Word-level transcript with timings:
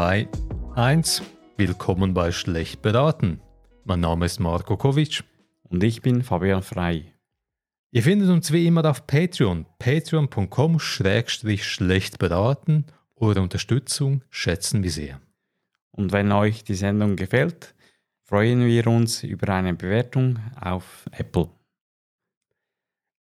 3, 0.00 0.28
2, 0.30 0.76
1. 0.76 1.22
Willkommen 1.58 2.14
bei 2.14 2.32
Schlecht 2.32 2.80
beraten. 2.80 3.42
Mein 3.84 4.00
Name 4.00 4.24
ist 4.24 4.40
Marco 4.40 4.78
Kovic. 4.78 5.24
Und 5.64 5.84
ich 5.84 6.00
bin 6.00 6.22
Fabian 6.22 6.62
Frei. 6.62 7.12
Ihr 7.90 8.02
findet 8.02 8.30
uns 8.30 8.50
wie 8.50 8.66
immer 8.66 8.88
auf 8.88 9.06
Patreon. 9.06 9.66
Patreon.com-schlecht 9.78 12.18
beraten. 12.18 12.86
Eure 13.16 13.42
Unterstützung 13.42 14.24
schätzen 14.30 14.82
wir 14.82 14.90
sehr. 14.90 15.20
Und 15.90 16.12
wenn 16.12 16.32
euch 16.32 16.64
die 16.64 16.76
Sendung 16.76 17.16
gefällt, 17.16 17.74
freuen 18.22 18.64
wir 18.64 18.86
uns 18.86 19.22
über 19.22 19.52
eine 19.52 19.74
Bewertung 19.74 20.38
auf 20.58 21.04
Apple. 21.12 21.50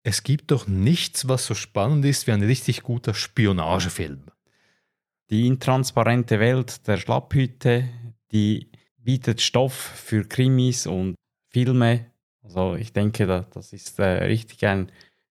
Es 0.03 0.21
gibt 0.21 0.51
doch 0.51 0.67
nichts, 0.67 1.27
was 1.27 1.47
so 1.47 1.55
spannend 1.55 2.05
ist 2.05 2.27
wie 2.27 2.33
ein 2.33 2.43
richtig 2.43 2.83
guter 2.83 3.15
Spionagefilm. 3.15 4.25
Die 5.29 5.45
intransparente 5.45 6.39
Welt 6.39 6.87
der 6.87 6.97
Schlapphütte, 6.97 7.89
die 8.31 8.71
bietet 8.97 9.41
Stoff 9.41 9.73
für 9.73 10.23
Krimis 10.23 10.87
und 10.87 11.15
Filme. 11.49 12.05
Also 12.43 12.75
ich 12.75 12.93
denke, 12.93 13.45
das 13.53 13.73
ist 13.73 13.99
äh, 13.99 14.03
richtig 14.03 14.65
ein 14.65 14.89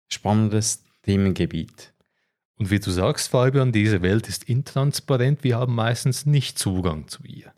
spannendes 0.09 0.83
Themengebiet. 1.03 1.93
Und 2.57 2.69
wie 2.69 2.79
du 2.79 2.91
sagst, 2.91 3.29
Fabian, 3.29 3.71
diese 3.71 4.01
Welt 4.01 4.27
ist 4.27 4.43
intransparent, 4.45 5.43
wir 5.43 5.57
haben 5.57 5.75
meistens 5.75 6.25
nicht 6.25 6.59
Zugang 6.59 7.07
zu 7.07 7.23
ihr. 7.23 7.53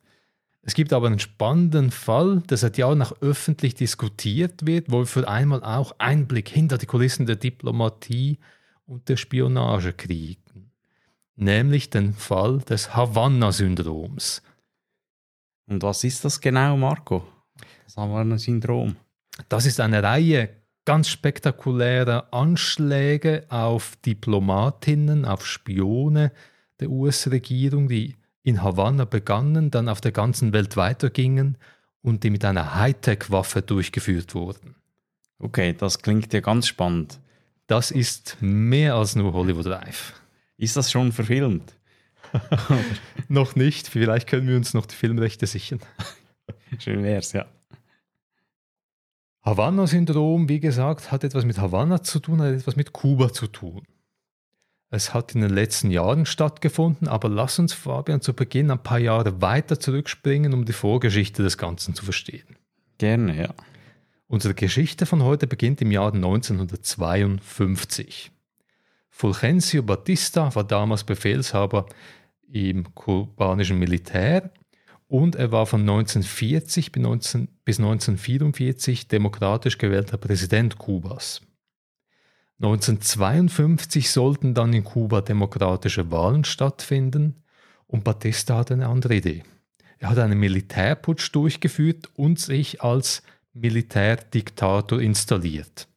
Es 0.61 0.75
gibt 0.75 0.93
aber 0.93 1.07
einen 1.07 1.19
spannenden 1.19 1.89
Fall, 1.89 2.43
der 2.49 2.57
seit 2.57 2.77
Jahren 2.77 2.99
nach 2.99 3.13
öffentlich 3.21 3.73
diskutiert 3.73 4.67
wird, 4.67 4.91
wo 4.91 4.99
wir 4.99 5.05
für 5.07 5.27
einmal 5.27 5.63
auch 5.63 5.95
Einblick 5.97 6.49
hinter 6.49 6.77
die 6.77 6.85
Kulissen 6.85 7.25
der 7.25 7.37
Diplomatie 7.37 8.37
und 8.85 9.09
der 9.09 9.17
Spionage 9.17 9.93
kriegen. 9.93 10.68
Nämlich 11.41 11.89
den 11.89 12.13
Fall 12.13 12.59
des 12.59 12.93
Havanna-Syndroms. 12.97 14.41
Und 15.67 15.81
was 15.83 16.03
ist 16.03 16.25
das 16.25 16.41
genau, 16.41 16.75
Marco? 16.75 17.25
Das 17.85 17.95
Havanna-Syndrom. 17.95 18.97
Das 19.47 19.65
ist 19.65 19.79
eine 19.79 20.03
Reihe 20.03 20.49
ganz 20.83 21.07
spektakulärer 21.07 22.27
Anschläge 22.33 23.45
auf 23.47 23.95
Diplomatinnen, 24.05 25.23
auf 25.23 25.45
Spione 25.45 26.33
der 26.81 26.89
US-Regierung, 26.89 27.87
die 27.87 28.17
in 28.43 28.61
Havanna 28.61 29.05
begannen, 29.05 29.71
dann 29.71 29.87
auf 29.87 30.01
der 30.01 30.11
ganzen 30.11 30.51
Welt 30.51 30.75
weitergingen 30.75 31.57
und 32.01 32.25
die 32.25 32.31
mit 32.31 32.43
einer 32.43 32.75
Hightech-Waffe 32.75 33.61
durchgeführt 33.61 34.35
wurden. 34.35 34.75
Okay, 35.39 35.73
das 35.73 36.01
klingt 36.01 36.33
ja 36.33 36.41
ganz 36.41 36.67
spannend. 36.67 37.21
Das 37.67 37.91
ist 37.91 38.35
mehr 38.41 38.95
als 38.95 39.15
nur 39.15 39.31
Hollywood 39.31 39.67
Live. 39.67 40.19
Ist 40.59 40.75
das 40.75 40.91
schon 40.91 41.13
verfilmt? 41.13 41.77
noch 43.29 43.55
nicht. 43.55 43.87
Vielleicht 43.87 44.27
können 44.27 44.47
wir 44.47 44.57
uns 44.57 44.73
noch 44.73 44.85
die 44.85 44.93
Filmrechte 44.93 45.47
sichern. 45.47 45.79
Schön 46.79 47.01
wär's, 47.01 47.31
ja. 47.31 47.45
Havanna-Syndrom, 49.41 50.49
wie 50.49 50.59
gesagt, 50.59 51.13
hat 51.13 51.23
etwas 51.23 51.45
mit 51.45 51.59
Havanna 51.59 52.03
zu 52.03 52.19
tun, 52.19 52.41
hat 52.41 52.53
etwas 52.53 52.75
mit 52.75 52.91
Kuba 52.91 53.31
zu 53.31 53.47
tun. 53.47 53.83
Es 54.91 55.13
hat 55.13 55.33
in 55.33 55.39
den 55.39 55.51
letzten 55.51 55.91
Jahren 55.91 56.25
stattgefunden, 56.25 57.07
aber 57.07 57.29
lass 57.29 57.57
uns, 57.57 57.71
Fabian, 57.73 58.19
zu 58.21 58.33
Beginn 58.33 58.69
ein 58.69 58.83
paar 58.83 58.99
Jahre 58.99 59.41
weiter 59.41 59.79
zurückspringen, 59.79 60.53
um 60.53 60.65
die 60.65 60.73
Vorgeschichte 60.73 61.41
des 61.41 61.57
Ganzen 61.57 61.95
zu 61.95 62.03
verstehen. 62.03 62.57
Gerne, 62.97 63.41
ja. 63.41 63.53
Unsere 64.27 64.55
Geschichte 64.55 65.05
von 65.05 65.23
heute 65.23 65.47
beginnt 65.47 65.79
im 65.81 65.91
Jahr 65.91 66.13
1952. 66.13 68.31
Fulgencio 69.09 69.83
Batista 69.83 70.53
war 70.55 70.63
damals 70.63 71.03
Befehlshaber 71.03 71.85
im 72.51 72.93
kubanischen 72.95 73.79
Militär 73.79 74.51
und 75.07 75.35
er 75.35 75.51
war 75.51 75.65
von 75.65 75.81
1940 75.81 76.91
bis 76.91 77.79
1944 77.79 79.07
demokratisch 79.07 79.77
gewählter 79.77 80.17
Präsident 80.17 80.77
Kubas. 80.77 81.41
1952 82.61 84.11
sollten 84.11 84.53
dann 84.53 84.73
in 84.73 84.83
Kuba 84.83 85.21
demokratische 85.21 86.11
Wahlen 86.11 86.43
stattfinden 86.43 87.43
und 87.87 88.03
Batista 88.03 88.57
hatte 88.57 88.73
eine 88.73 88.87
andere 88.87 89.15
Idee. 89.15 89.43
Er 89.97 90.09
hat 90.09 90.19
einen 90.19 90.39
Militärputsch 90.39 91.33
durchgeführt 91.33 92.09
und 92.15 92.39
sich 92.39 92.81
als 92.81 93.23
Militärdiktator 93.53 95.01
installiert. 95.01 95.87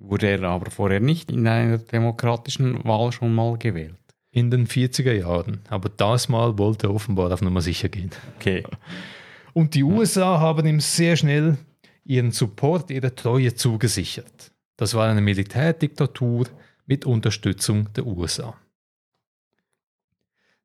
Wurde 0.00 0.28
er 0.28 0.42
aber 0.44 0.70
vorher 0.70 0.98
nicht 0.98 1.30
in 1.30 1.46
einer 1.46 1.76
demokratischen 1.76 2.82
Wahl 2.84 3.12
schon 3.12 3.34
mal 3.34 3.58
gewählt? 3.58 3.94
In 4.30 4.50
den 4.50 4.66
40er 4.66 5.12
Jahren. 5.12 5.60
Aber 5.68 5.90
das 5.90 6.28
Mal 6.28 6.56
wollte 6.58 6.86
er 6.86 6.94
offenbar 6.94 7.32
auf 7.32 7.42
Nummer 7.42 7.60
sicher 7.60 7.88
gehen. 7.88 8.10
Okay. 8.36 8.64
Und 9.52 9.74
die 9.74 9.84
USA 9.84 10.40
haben 10.40 10.66
ihm 10.66 10.80
sehr 10.80 11.16
schnell 11.16 11.58
ihren 12.04 12.30
Support, 12.32 12.90
ihre 12.90 13.14
Treue 13.14 13.54
zugesichert. 13.54 14.52
Das 14.76 14.94
war 14.94 15.08
eine 15.08 15.20
Militärdiktatur 15.20 16.46
mit 16.86 17.04
Unterstützung 17.04 17.92
der 17.92 18.06
USA. 18.06 18.54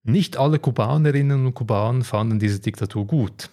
Nicht 0.04 0.38
alle 0.38 0.60
Kubanerinnen 0.60 1.46
und 1.48 1.56
Kubaner 1.56 2.04
fanden 2.04 2.40
diese 2.40 2.60
Diktatur 2.60 3.06
gut. 3.06 3.50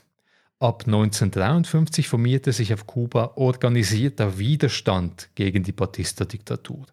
Ab 0.62 0.84
1953 0.86 2.06
formierte 2.06 2.52
sich 2.52 2.72
auf 2.72 2.86
Kuba 2.86 3.32
organisierter 3.34 4.38
Widerstand 4.38 5.28
gegen 5.34 5.64
die 5.64 5.72
Batista-Diktatur. 5.72 6.86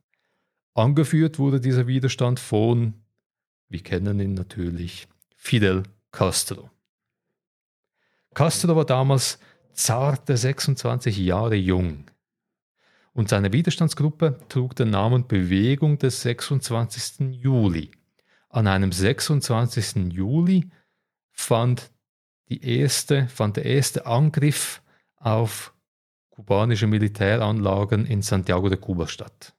Angeführt 0.74 1.38
wurde 1.38 1.60
dieser 1.62 1.86
Widerstand 1.86 2.40
von, 2.40 2.96
wir 3.68 3.84
kennen 3.84 4.20
ihn 4.20 4.34
natürlich, 4.34 5.08
Fidel 5.36 5.84
Castro. 6.12 6.72
Castro 8.34 8.76
war 8.76 8.86
damals 8.86 9.38
zarte 9.74 10.36
26 10.36 11.20
Jahre 11.20 11.54
jung 11.54 12.06
und 13.14 13.30
seine 13.30 13.54
Widerstandsgruppe 13.54 14.40
trug 14.50 14.76
den 14.78 14.90
Namen 14.90 15.28
Bewegung 15.28 16.00
des 16.00 16.24
26. 16.24 17.36
Juli. 17.36 17.92
An 18.50 18.66
einem 18.66 18.92
26. 18.92 20.12
Juli 20.12 20.72
fand, 21.32 21.92
die 22.50 22.64
erste, 22.64 23.28
fand 23.28 23.58
der 23.58 23.66
erste 23.66 24.06
Angriff 24.06 24.82
auf 25.18 25.74
kubanische 26.30 26.88
Militäranlagen 26.88 28.06
in 28.06 28.22
Santiago 28.22 28.70
de 28.70 28.78
Cuba 28.78 29.08
statt. 29.08 29.54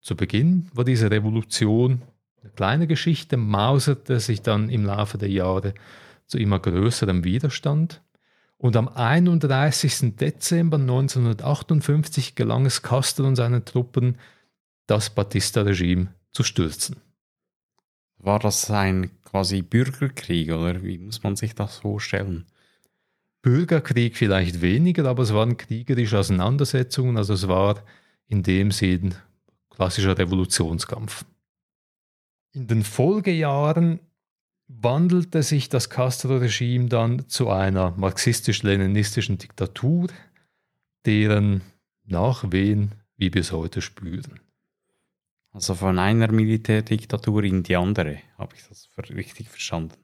Zu 0.00 0.16
Beginn 0.16 0.70
war 0.72 0.84
diese 0.84 1.10
Revolution 1.10 2.02
eine 2.40 2.52
kleine 2.52 2.86
Geschichte, 2.86 3.36
mauserte 3.36 4.20
sich 4.20 4.42
dann 4.42 4.70
im 4.70 4.84
Laufe 4.84 5.18
der 5.18 5.28
Jahre 5.28 5.74
zu 6.26 6.38
immer 6.38 6.60
größerem 6.60 7.24
Widerstand 7.24 8.02
und 8.58 8.76
am 8.76 8.88
31. 8.88 10.16
Dezember 10.16 10.78
1958 10.78 12.34
gelang 12.34 12.66
es 12.66 12.82
Castro 12.82 13.26
und 13.26 13.36
seinen 13.36 13.64
Truppen, 13.64 14.18
das 14.86 15.10
Batista-Regime 15.10 16.08
zu 16.32 16.42
stürzen. 16.42 16.96
War 18.18 18.38
das 18.40 18.70
ein 18.70 19.10
quasi 19.28 19.60
Bürgerkrieg 19.60 20.50
oder 20.50 20.82
wie 20.82 20.98
muss 20.98 21.22
man 21.22 21.36
sich 21.36 21.54
das 21.54 21.78
vorstellen? 21.78 22.46
Bürgerkrieg 23.42 24.16
vielleicht 24.16 24.62
weniger, 24.62 25.04
aber 25.04 25.22
es 25.22 25.34
waren 25.34 25.56
kriegerische 25.56 26.18
Auseinandersetzungen, 26.18 27.16
also 27.16 27.34
es 27.34 27.46
war 27.46 27.82
in 28.26 28.42
dem 28.42 28.70
Sinn 28.70 29.14
klassischer 29.70 30.16
Revolutionskampf. 30.16 31.24
In 32.54 32.66
den 32.66 32.82
Folgejahren 32.82 34.00
wandelte 34.66 35.42
sich 35.42 35.68
das 35.68 35.90
Castro-Regime 35.90 36.88
dann 36.88 37.28
zu 37.28 37.50
einer 37.50 37.92
marxistisch-leninistischen 37.92 39.38
Diktatur, 39.38 40.08
deren 41.06 41.60
Nachwehen 42.04 42.92
wir 43.16 43.30
bis 43.30 43.52
heute 43.52 43.82
spüren. 43.82 44.40
Also 45.58 45.74
von 45.74 45.98
einer 45.98 46.30
Militärdiktatur 46.30 47.42
in 47.42 47.64
die 47.64 47.74
andere, 47.74 48.18
habe 48.38 48.54
ich 48.54 48.62
das 48.68 48.88
richtig 49.10 49.48
verstanden? 49.48 49.96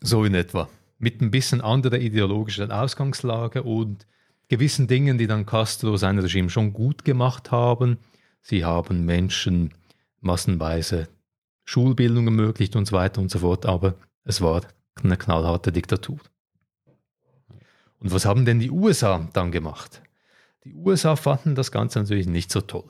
So 0.00 0.24
in 0.24 0.34
etwa. 0.34 0.70
Mit 0.98 1.20
ein 1.20 1.30
bisschen 1.30 1.60
anderer 1.60 1.98
ideologischer 1.98 2.70
Ausgangslage 2.70 3.64
und 3.64 4.06
gewissen 4.48 4.86
Dingen, 4.86 5.18
die 5.18 5.26
dann 5.26 5.44
Castro 5.44 5.98
sein 5.98 6.18
Regime 6.18 6.48
schon 6.48 6.72
gut 6.72 7.04
gemacht 7.04 7.50
haben. 7.50 7.98
Sie 8.40 8.64
haben 8.64 9.04
Menschen 9.04 9.74
massenweise 10.22 11.08
Schulbildung 11.66 12.24
ermöglicht 12.24 12.74
und 12.74 12.86
so 12.86 12.96
weiter 12.96 13.20
und 13.20 13.30
so 13.30 13.40
fort, 13.40 13.66
aber 13.66 13.94
es 14.24 14.40
war 14.40 14.62
eine 15.02 15.18
knallharte 15.18 15.70
Diktatur. 15.70 16.18
Und 18.00 18.10
was 18.10 18.24
haben 18.24 18.46
denn 18.46 18.58
die 18.58 18.70
USA 18.70 19.28
dann 19.34 19.52
gemacht? 19.52 20.00
Die 20.64 20.72
USA 20.72 21.14
fanden 21.14 21.54
das 21.54 21.70
Ganze 21.70 21.98
natürlich 21.98 22.26
nicht 22.26 22.50
so 22.50 22.62
toll. 22.62 22.88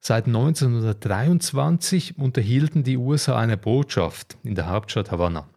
Seit 0.00 0.26
1923 0.26 2.18
unterhielten 2.18 2.84
die 2.84 2.96
USA 2.96 3.36
eine 3.36 3.56
Botschaft 3.56 4.38
in 4.44 4.54
der 4.54 4.68
Hauptstadt 4.68 5.10
Havanna. 5.10 5.48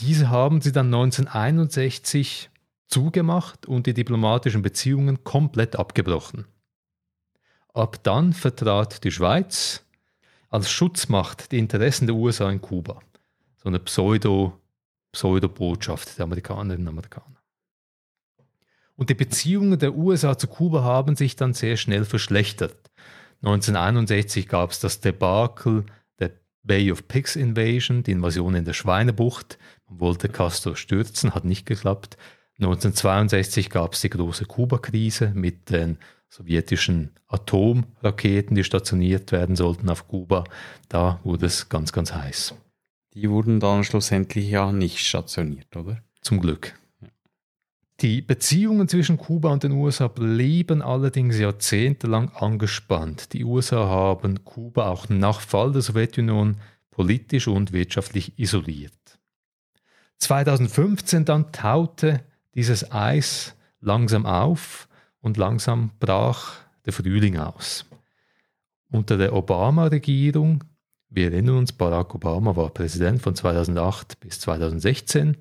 Diese 0.00 0.28
haben 0.28 0.60
sie 0.60 0.72
dann 0.72 0.86
1961 0.86 2.50
zugemacht 2.86 3.66
und 3.66 3.86
die 3.86 3.94
diplomatischen 3.94 4.62
Beziehungen 4.62 5.24
komplett 5.24 5.76
abgebrochen. 5.76 6.46
Ab 7.72 8.02
dann 8.02 8.32
vertrat 8.32 9.02
die 9.02 9.10
Schweiz, 9.10 9.84
als 10.50 10.70
Schutzmacht 10.70 11.50
die 11.50 11.58
Interessen 11.58 12.06
der 12.06 12.14
USA 12.14 12.50
in 12.50 12.60
Kuba. 12.60 13.00
so 13.56 13.68
eine 13.68 13.80
Pseudo, 13.80 14.60
Pseudo-Botschaft 15.10 16.18
der 16.18 16.24
Amerikanerinnen 16.24 16.86
und 16.86 16.92
Amerikaner. 16.92 17.42
Und 18.94 19.10
die 19.10 19.14
Beziehungen 19.14 19.78
der 19.78 19.94
USA 19.94 20.38
zu 20.38 20.46
Kuba 20.46 20.84
haben 20.84 21.16
sich 21.16 21.34
dann 21.34 21.54
sehr 21.54 21.76
schnell 21.76 22.04
verschlechtert. 22.04 22.83
1961 23.44 24.48
gab 24.48 24.70
es 24.70 24.80
das 24.80 25.00
Debakel 25.00 25.84
der 26.18 26.30
Bay 26.62 26.90
of 26.90 27.06
Pigs 27.08 27.36
Invasion, 27.36 28.02
die 28.02 28.12
Invasion 28.12 28.54
in 28.54 28.64
der 28.64 28.72
Schweinebucht. 28.72 29.58
Man 29.86 30.00
wollte 30.00 30.30
Castro 30.30 30.74
stürzen, 30.74 31.34
hat 31.34 31.44
nicht 31.44 31.66
geklappt. 31.66 32.16
1962 32.58 33.68
gab 33.68 33.92
es 33.92 34.00
die 34.00 34.10
große 34.10 34.46
Kuba-Krise 34.46 35.32
mit 35.34 35.68
den 35.70 35.98
sowjetischen 36.30 37.10
Atomraketen, 37.26 38.56
die 38.56 38.64
stationiert 38.64 39.30
werden 39.30 39.56
sollten 39.56 39.90
auf 39.90 40.08
Kuba. 40.08 40.44
Da 40.88 41.20
wurde 41.22 41.46
es 41.46 41.68
ganz, 41.68 41.92
ganz 41.92 42.14
heiß. 42.14 42.54
Die 43.12 43.28
wurden 43.28 43.60
dann 43.60 43.84
schlussendlich 43.84 44.48
ja 44.48 44.72
nicht 44.72 44.98
stationiert, 45.00 45.76
oder? 45.76 46.02
Zum 46.22 46.40
Glück. 46.40 46.74
Die 48.00 48.22
Beziehungen 48.22 48.88
zwischen 48.88 49.18
Kuba 49.18 49.50
und 49.50 49.62
den 49.62 49.72
USA 49.72 50.08
blieben 50.08 50.82
allerdings 50.82 51.38
jahrzehntelang 51.38 52.30
angespannt. 52.30 53.32
Die 53.32 53.44
USA 53.44 53.86
haben 53.86 54.44
Kuba 54.44 54.88
auch 54.88 55.08
nach 55.08 55.40
Fall 55.40 55.72
der 55.72 55.82
Sowjetunion 55.82 56.56
politisch 56.90 57.46
und 57.46 57.72
wirtschaftlich 57.72 58.38
isoliert. 58.38 58.92
2015 60.18 61.24
dann 61.24 61.52
taute 61.52 62.24
dieses 62.54 62.90
Eis 62.90 63.54
langsam 63.80 64.26
auf 64.26 64.88
und 65.20 65.36
langsam 65.36 65.90
brach 66.00 66.54
der 66.84 66.92
Frühling 66.92 67.38
aus. 67.38 67.86
Unter 68.90 69.16
der 69.16 69.32
Obama-Regierung, 69.32 70.64
wir 71.10 71.32
erinnern 71.32 71.58
uns, 71.58 71.72
Barack 71.72 72.14
Obama 72.14 72.54
war 72.56 72.70
Präsident 72.70 73.22
von 73.22 73.34
2008 73.34 74.20
bis 74.20 74.40
2016, 74.40 75.36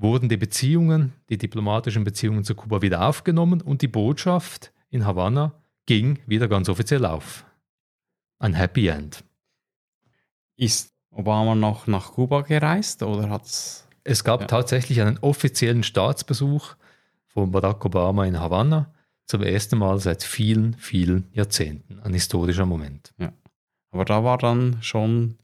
wurden 0.00 0.28
die 0.28 0.36
Beziehungen, 0.36 1.12
die 1.28 1.38
diplomatischen 1.38 2.04
Beziehungen 2.04 2.44
zu 2.44 2.54
Kuba 2.54 2.82
wieder 2.82 3.06
aufgenommen 3.06 3.60
und 3.60 3.82
die 3.82 3.88
Botschaft 3.88 4.72
in 4.90 5.04
Havanna 5.04 5.52
ging 5.86 6.18
wieder 6.26 6.48
ganz 6.48 6.68
offiziell 6.68 7.04
auf. 7.04 7.44
Ein 8.38 8.54
Happy 8.54 8.88
End. 8.88 9.24
Ist 10.56 10.92
Obama 11.10 11.54
noch 11.54 11.86
nach 11.86 12.12
Kuba 12.12 12.42
gereist 12.42 13.02
oder 13.02 13.28
hat 13.28 13.46
es. 13.46 13.86
Es 14.04 14.24
gab 14.24 14.42
ja. 14.42 14.46
tatsächlich 14.46 15.00
einen 15.00 15.18
offiziellen 15.18 15.82
Staatsbesuch 15.82 16.76
von 17.26 17.50
Barack 17.50 17.84
Obama 17.84 18.24
in 18.24 18.38
Havanna 18.38 18.92
zum 19.26 19.42
ersten 19.42 19.78
Mal 19.78 19.98
seit 19.98 20.22
vielen, 20.22 20.74
vielen 20.74 21.28
Jahrzehnten. 21.32 22.00
Ein 22.00 22.14
historischer 22.14 22.64
Moment. 22.64 23.12
Ja. 23.18 23.32
Aber 23.90 24.04
da 24.04 24.24
war 24.24 24.38
dann 24.38 24.78
schon 24.80 25.38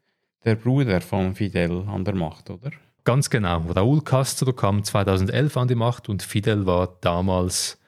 der 0.44 0.54
Bruder 0.54 1.00
von 1.00 1.34
Fidel 1.34 1.86
an 1.88 2.04
der 2.04 2.14
Macht, 2.14 2.50
oder? 2.50 2.70
Ganz 3.04 3.28
genau. 3.28 3.60
Raúl 3.60 4.02
Castro 4.02 4.54
kam 4.54 4.82
2011 4.82 5.56
an 5.58 5.68
die 5.68 5.74
Macht 5.74 6.08
und 6.08 6.22
Fidel 6.22 6.64
war 6.64 6.96
damals, 7.02 7.78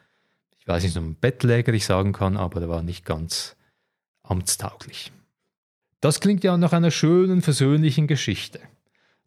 ich 0.59 0.69
weiß 0.69 0.83
nicht, 0.83 0.97
ob 0.97 1.05
ein 1.05 1.17
Bettläger 1.17 1.73
ich 1.73 1.87
sagen 1.87 2.13
kann, 2.13 2.37
aber 2.37 2.61
er 2.61 2.69
war 2.69 2.83
nicht 2.83 3.07
ganz 3.07 3.57
amtstauglich. 4.23 5.13
Das 6.01 6.21
klingt 6.21 6.45
ja 6.45 6.59
nach 6.59 6.75
einer 6.75 6.91
schönen, 6.91 7.41
versöhnlichen 7.41 8.07
Geschichte. 8.07 8.61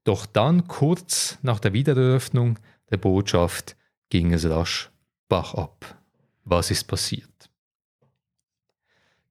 Doch 0.04 0.28
dann, 0.28 0.68
kurz 0.68 1.40
nach 1.42 1.60
der 1.60 1.74
Wiedereröffnung 1.74 2.60
der 2.92 2.98
Botschaft, 2.98 3.76
ging 4.10 4.32
es 4.32 4.48
rasch 4.48 4.92
Bach 5.28 5.56
ab. 5.56 5.98
Was 6.46 6.72
ist 6.72 6.86
passiert? 6.86 7.30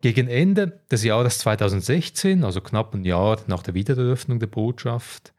Gegen 0.00 0.28
Ende 0.28 0.80
des 0.90 1.02
Jahres 1.02 1.38
2016, 1.38 2.44
also 2.44 2.60
knapp 2.60 2.94
ein 2.94 3.04
Jahr 3.04 3.40
nach 3.46 3.62
der 3.62 3.74
Wiedereröffnung 3.74 4.38
der 4.38 4.46
Botschaft, 4.46 5.32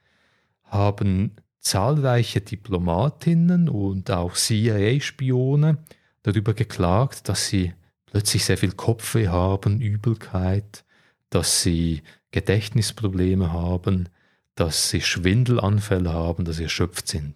haben 0.69 1.35
zahlreiche 1.59 2.41
Diplomatinnen 2.41 3.69
und 3.69 4.11
auch 4.11 4.33
CIA-Spione 4.33 5.77
darüber 6.23 6.53
geklagt, 6.53 7.27
dass 7.27 7.47
sie 7.47 7.73
plötzlich 8.05 8.45
sehr 8.45 8.57
viel 8.57 8.71
Kopfweh 8.71 9.27
haben, 9.27 9.81
Übelkeit, 9.81 10.83
dass 11.29 11.61
sie 11.61 12.01
Gedächtnisprobleme 12.31 13.51
haben, 13.51 14.09
dass 14.55 14.89
sie 14.89 15.01
Schwindelanfälle 15.01 16.11
haben, 16.11 16.45
dass 16.45 16.57
sie 16.57 16.63
erschöpft 16.63 17.07
sind. 17.07 17.35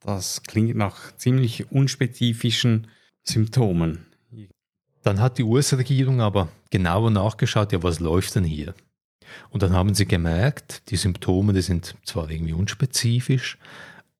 Das 0.00 0.42
klingt 0.42 0.76
nach 0.76 1.16
ziemlich 1.16 1.70
unspezifischen 1.70 2.88
Symptomen. 3.22 4.06
Dann 5.02 5.20
hat 5.20 5.38
die 5.38 5.42
US-Regierung 5.42 6.20
aber 6.20 6.48
genauer 6.70 7.10
nachgeschaut, 7.10 7.72
ja, 7.72 7.82
was 7.82 8.00
läuft 8.00 8.34
denn 8.34 8.44
hier? 8.44 8.74
Und 9.50 9.62
dann 9.62 9.72
haben 9.72 9.94
sie 9.94 10.06
gemerkt, 10.06 10.90
die 10.90 10.96
Symptome, 10.96 11.52
die 11.52 11.62
sind 11.62 11.94
zwar 12.04 12.30
irgendwie 12.30 12.52
unspezifisch, 12.52 13.58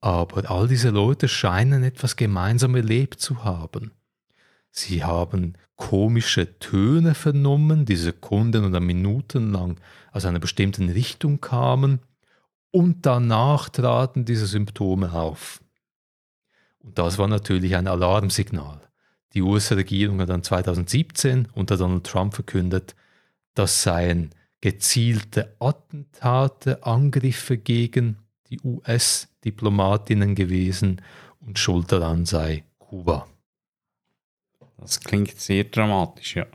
aber 0.00 0.50
all 0.50 0.68
diese 0.68 0.90
Leute 0.90 1.28
scheinen 1.28 1.82
etwas 1.82 2.16
gemeinsam 2.16 2.74
erlebt 2.74 3.20
zu 3.20 3.44
haben. 3.44 3.92
Sie 4.70 5.02
haben 5.02 5.54
komische 5.76 6.58
Töne 6.58 7.14
vernommen, 7.14 7.84
die 7.84 7.96
Sekunden 7.96 8.64
oder 8.64 8.80
Minuten 8.80 9.52
lang 9.52 9.80
aus 10.12 10.24
einer 10.24 10.38
bestimmten 10.38 10.88
Richtung 10.88 11.40
kamen 11.40 12.00
und 12.70 13.06
danach 13.06 13.68
traten 13.68 14.24
diese 14.24 14.46
Symptome 14.46 15.12
auf. 15.12 15.60
Und 16.80 16.98
das 16.98 17.18
war 17.18 17.28
natürlich 17.28 17.76
ein 17.76 17.88
Alarmsignal. 17.88 18.80
Die 19.34 19.42
US-Regierung 19.42 20.20
hat 20.20 20.30
dann 20.30 20.42
2017 20.42 21.48
unter 21.54 21.76
Donald 21.76 22.04
Trump 22.04 22.34
verkündet, 22.34 22.94
das 23.54 23.82
seien 23.82 24.30
gezielte 24.60 25.54
Attentate, 25.60 26.84
Angriffe 26.84 27.58
gegen 27.58 28.18
die 28.50 28.60
US-Diplomatinnen 28.62 30.34
gewesen 30.34 31.02
und 31.40 31.58
schuld 31.58 31.92
daran 31.92 32.24
sei 32.26 32.64
Kuba. 32.78 33.28
Das 34.78 35.00
klingt 35.00 35.38
sehr 35.38 35.64
dramatisch, 35.64 36.36
ja. 36.36 36.46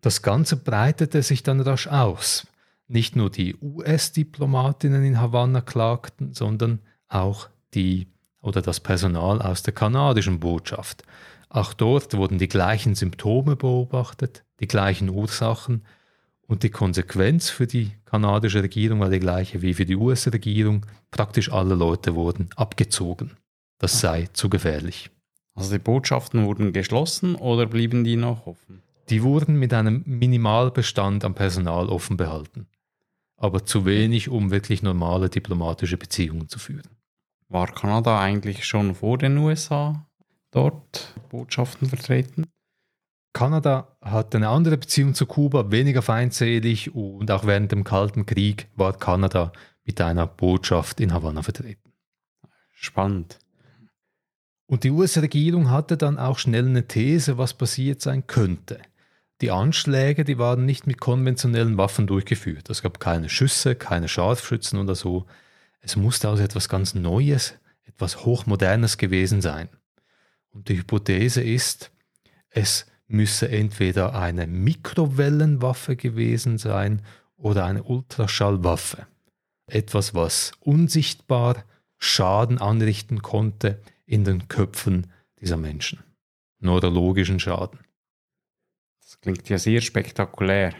Das 0.00 0.22
Ganze 0.22 0.56
breitete 0.56 1.22
sich 1.22 1.42
dann 1.42 1.60
rasch 1.60 1.86
aus. 1.86 2.46
Nicht 2.88 3.16
nur 3.16 3.30
die 3.30 3.56
US-Diplomatinnen 3.56 5.04
in 5.04 5.20
Havanna 5.20 5.60
klagten, 5.60 6.32
sondern 6.32 6.80
auch 7.08 7.48
die 7.74 8.08
oder 8.42 8.60
das 8.60 8.80
Personal 8.80 9.40
aus 9.40 9.62
der 9.62 9.72
kanadischen 9.72 10.40
Botschaft. 10.40 11.04
Auch 11.48 11.72
dort 11.72 12.14
wurden 12.16 12.38
die 12.38 12.48
gleichen 12.48 12.94
Symptome 12.94 13.56
beobachtet, 13.56 14.44
die 14.60 14.66
gleichen 14.66 15.08
Ursachen 15.08 15.84
und 16.52 16.62
die 16.62 16.70
Konsequenz 16.70 17.48
für 17.48 17.66
die 17.66 17.92
kanadische 18.04 18.62
Regierung 18.62 19.00
war 19.00 19.08
die 19.08 19.20
gleiche 19.20 19.62
wie 19.62 19.72
für 19.72 19.86
die 19.86 19.96
US-Regierung. 19.96 20.84
Praktisch 21.10 21.50
alle 21.50 21.74
Leute 21.74 22.14
wurden 22.14 22.50
abgezogen. 22.56 23.38
Das 23.78 24.00
sei 24.00 24.28
zu 24.34 24.50
gefährlich. 24.50 25.10
Also 25.54 25.72
die 25.72 25.78
Botschaften 25.78 26.44
wurden 26.44 26.74
geschlossen 26.74 27.36
oder 27.36 27.64
blieben 27.64 28.04
die 28.04 28.16
noch 28.16 28.46
offen? 28.46 28.82
Die 29.08 29.22
wurden 29.22 29.58
mit 29.58 29.72
einem 29.72 30.02
Minimalbestand 30.04 31.24
an 31.24 31.34
Personal 31.34 31.88
offen 31.88 32.18
behalten. 32.18 32.66
Aber 33.38 33.64
zu 33.64 33.86
wenig, 33.86 34.28
um 34.28 34.50
wirklich 34.50 34.82
normale 34.82 35.30
diplomatische 35.30 35.96
Beziehungen 35.96 36.50
zu 36.50 36.58
führen. 36.58 36.98
War 37.48 37.72
Kanada 37.72 38.20
eigentlich 38.20 38.66
schon 38.66 38.94
vor 38.94 39.16
den 39.16 39.38
USA 39.38 40.06
dort 40.50 41.14
Botschaften 41.30 41.88
vertreten? 41.88 42.46
Kanada 43.32 43.96
hat 44.02 44.34
eine 44.34 44.48
andere 44.48 44.76
Beziehung 44.76 45.14
zu 45.14 45.26
Kuba, 45.26 45.70
weniger 45.70 46.02
feindselig 46.02 46.94
und 46.94 47.30
auch 47.30 47.46
während 47.46 47.72
dem 47.72 47.84
Kalten 47.84 48.26
Krieg 48.26 48.68
war 48.76 48.96
Kanada 48.96 49.52
mit 49.84 50.00
einer 50.00 50.26
Botschaft 50.26 51.00
in 51.00 51.12
Havanna 51.12 51.42
vertreten. 51.42 51.92
Spannend. 52.74 53.38
Und 54.66 54.84
die 54.84 54.90
US-Regierung 54.90 55.70
hatte 55.70 55.96
dann 55.96 56.18
auch 56.18 56.38
schnell 56.38 56.66
eine 56.66 56.86
These, 56.88 57.38
was 57.38 57.54
passiert 57.54 58.00
sein 58.00 58.26
könnte. 58.26 58.80
Die 59.40 59.50
Anschläge, 59.50 60.24
die 60.24 60.38
waren 60.38 60.64
nicht 60.64 60.86
mit 60.86 61.00
konventionellen 61.00 61.76
Waffen 61.76 62.06
durchgeführt. 62.06 62.70
Es 62.70 62.82
gab 62.82 63.00
keine 63.00 63.28
Schüsse, 63.28 63.74
keine 63.74 64.08
Scharfschützen 64.08 64.78
oder 64.78 64.94
so. 64.94 65.26
Es 65.80 65.96
musste 65.96 66.28
also 66.28 66.42
etwas 66.42 66.68
ganz 66.68 66.94
Neues, 66.94 67.54
etwas 67.84 68.24
Hochmodernes 68.24 68.98
gewesen 68.98 69.42
sein. 69.42 69.68
Und 70.50 70.68
die 70.68 70.78
Hypothese 70.78 71.42
ist, 71.42 71.90
es 72.50 72.86
müsse 73.12 73.48
entweder 73.50 74.14
eine 74.14 74.46
Mikrowellenwaffe 74.46 75.96
gewesen 75.96 76.58
sein 76.58 77.02
oder 77.36 77.64
eine 77.66 77.82
Ultraschallwaffe. 77.82 79.06
Etwas, 79.66 80.14
was 80.14 80.52
unsichtbar 80.60 81.64
Schaden 81.98 82.58
anrichten 82.58 83.22
konnte 83.22 83.80
in 84.06 84.24
den 84.24 84.48
Köpfen 84.48 85.08
dieser 85.40 85.56
Menschen. 85.56 86.02
Neurologischen 86.58 87.38
Schaden. 87.38 87.80
Das 89.00 89.20
klingt 89.20 89.48
ja 89.48 89.58
sehr 89.58 89.80
spektakulär. 89.80 90.72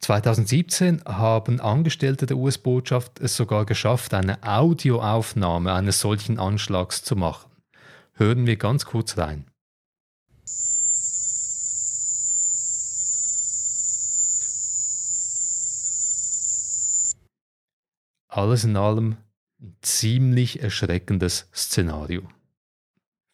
2017 0.00 1.02
haben 1.04 1.60
Angestellte 1.60 2.26
der 2.26 2.36
US-Botschaft 2.36 3.20
es 3.20 3.36
sogar 3.36 3.64
geschafft, 3.64 4.14
eine 4.14 4.42
Audioaufnahme 4.42 5.72
eines 5.72 6.00
solchen 6.00 6.38
Anschlags 6.38 7.02
zu 7.02 7.16
machen. 7.16 7.50
Hören 8.12 8.46
wir 8.46 8.56
ganz 8.56 8.86
kurz 8.86 9.18
rein. 9.18 9.46
Alles 18.38 18.64
in 18.64 18.76
allem 18.76 19.16
ein 19.60 19.76
ziemlich 19.82 20.62
erschreckendes 20.62 21.50
Szenario. 21.54 22.22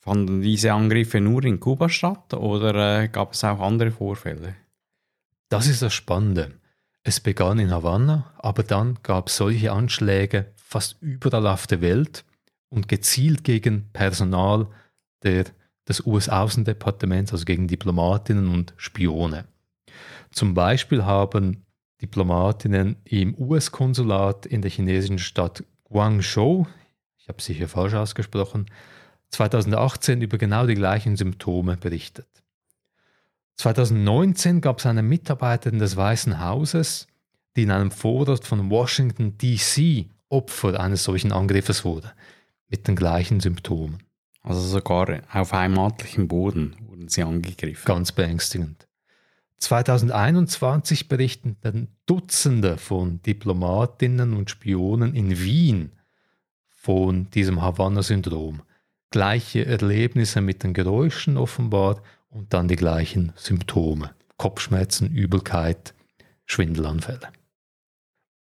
Fanden 0.00 0.42
diese 0.42 0.72
Angriffe 0.72 1.20
nur 1.20 1.44
in 1.44 1.60
Kuba 1.60 1.88
statt 1.88 2.34
oder 2.34 3.02
äh, 3.02 3.08
gab 3.08 3.32
es 3.32 3.44
auch 3.44 3.60
andere 3.60 3.90
Vorfälle? 3.90 4.54
Das 5.48 5.66
ist 5.66 5.82
das 5.82 5.94
Spannende. 5.94 6.52
Es 7.02 7.20
begann 7.20 7.58
in 7.58 7.70
Havanna, 7.70 8.32
aber 8.38 8.62
dann 8.62 8.98
gab 9.02 9.28
es 9.28 9.36
solche 9.36 9.72
Anschläge 9.72 10.52
fast 10.56 10.96
überall 11.00 11.46
auf 11.46 11.66
der 11.66 11.80
Welt 11.80 12.24
und 12.70 12.88
gezielt 12.88 13.44
gegen 13.44 13.90
Personal 13.92 14.68
der, 15.22 15.44
des 15.86 16.04
US-Außendepartements, 16.06 17.32
also 17.32 17.44
gegen 17.44 17.68
Diplomatinnen 17.68 18.48
und 18.48 18.74
Spione. 18.76 19.46
Zum 20.32 20.54
Beispiel 20.54 21.04
haben 21.04 21.64
Diplomatinnen 22.02 22.96
im 23.04 23.34
US-Konsulat 23.38 24.46
in 24.46 24.62
der 24.62 24.70
chinesischen 24.70 25.18
Stadt 25.18 25.64
Guangzhou, 25.84 26.66
ich 27.18 27.28
habe 27.28 27.40
sie 27.40 27.54
hier 27.54 27.68
falsch 27.68 27.94
ausgesprochen, 27.94 28.66
2018 29.30 30.20
über 30.20 30.38
genau 30.38 30.66
die 30.66 30.74
gleichen 30.74 31.16
Symptome 31.16 31.76
berichtet. 31.76 32.28
2019 33.56 34.60
gab 34.60 34.78
es 34.78 34.86
eine 34.86 35.02
Mitarbeiterin 35.02 35.78
des 35.78 35.96
Weißen 35.96 36.40
Hauses, 36.40 37.06
die 37.56 37.62
in 37.62 37.70
einem 37.70 37.90
Vorort 37.90 38.44
von 38.44 38.70
Washington, 38.70 39.38
DC 39.38 40.06
Opfer 40.28 40.80
eines 40.80 41.04
solchen 41.04 41.32
Angriffes 41.32 41.84
wurde, 41.84 42.12
mit 42.68 42.88
den 42.88 42.96
gleichen 42.96 43.40
Symptomen. 43.40 44.02
Also 44.42 44.60
sogar 44.60 45.22
auf 45.32 45.52
heimatlichem 45.52 46.28
Boden 46.28 46.76
wurden 46.88 47.08
sie 47.08 47.22
angegriffen. 47.22 47.86
Ganz 47.86 48.12
beängstigend. 48.12 48.86
2021 49.64 51.08
berichten 51.08 51.56
dann 51.62 51.88
Dutzende 52.04 52.76
von 52.76 53.22
Diplomatinnen 53.22 54.34
und 54.34 54.50
Spionen 54.50 55.14
in 55.14 55.38
Wien 55.38 55.92
von 56.68 57.30
diesem 57.30 57.62
Havanna-Syndrom. 57.62 58.60
Gleiche 59.10 59.64
Erlebnisse 59.64 60.42
mit 60.42 60.62
den 60.62 60.74
Geräuschen 60.74 61.38
offenbar 61.38 62.02
und 62.28 62.52
dann 62.52 62.68
die 62.68 62.76
gleichen 62.76 63.32
Symptome. 63.36 64.10
Kopfschmerzen, 64.36 65.10
Übelkeit, 65.10 65.94
Schwindelanfälle. 66.44 67.28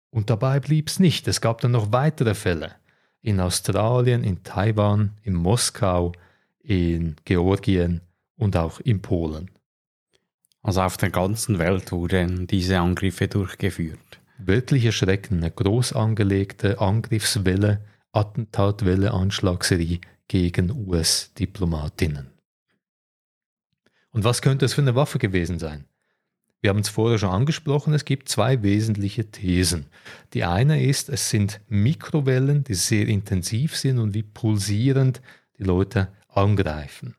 Und 0.09 0.31
dabei 0.31 0.59
blieb 0.59 0.89
es 0.89 1.01
nicht. 1.01 1.29
Es 1.29 1.43
gab 1.43 1.61
dann 1.61 1.73
noch 1.73 1.93
weitere 1.93 2.35
Fälle. 2.35 2.77
In 3.21 3.41
Australien, 3.41 4.25
in 4.25 4.43
Taiwan, 4.43 5.19
in 5.23 5.35
Moskau, 5.35 6.13
in 6.63 7.17
Georgien 7.27 8.01
und 8.37 8.57
auch 8.57 8.81
in 8.81 9.03
Polen. 9.03 9.51
Also 10.63 10.83
auf 10.83 10.97
der 10.97 11.11
ganzen 11.11 11.59
Welt 11.59 11.91
wurden 11.91 12.47
diese 12.47 12.79
Angriffe 12.79 13.29
durchgeführt. 13.29 14.21
Wirklich 14.39 14.85
erschreckend, 14.85 15.43
eine 15.43 15.51
groß 15.51 15.95
angelegte 15.95 16.81
Angriffswelle, 16.81 17.85
Attentatwelle, 18.13 19.13
Anschlagsserie 19.13 20.01
gegen 20.29 20.71
US-Diplomatinnen. 20.71 22.31
Und 24.13 24.25
was 24.25 24.43
könnte 24.43 24.65
es 24.65 24.75
für 24.75 24.83
eine 24.83 24.95
Waffe 24.95 25.19
gewesen 25.19 25.59
sein? 25.59 25.85
Wir 26.61 26.71
haben 26.71 26.81
es 26.81 26.89
vorher 26.91 27.19
schon 27.19 27.31
angesprochen, 27.31 27.95
es 27.95 28.05
gibt 28.05 28.29
zwei 28.29 28.63
wesentliche 28.63 29.31
Thesen. 29.31 29.87
Die 30.35 30.45
eine 30.45 30.83
ist, 30.83 31.09
es 31.09 31.31
sind 31.31 31.61
Mikrowellen, 31.69 32.65
die 32.65 32.75
sehr 32.75 33.09
intensiv 33.09 33.77
sind 33.77 33.99
und 33.99 34.13
wie 34.13 34.23
pulsierend 34.23 35.23
die 35.59 35.65
Leute 35.65 36.09
angreifen. 36.29 37.17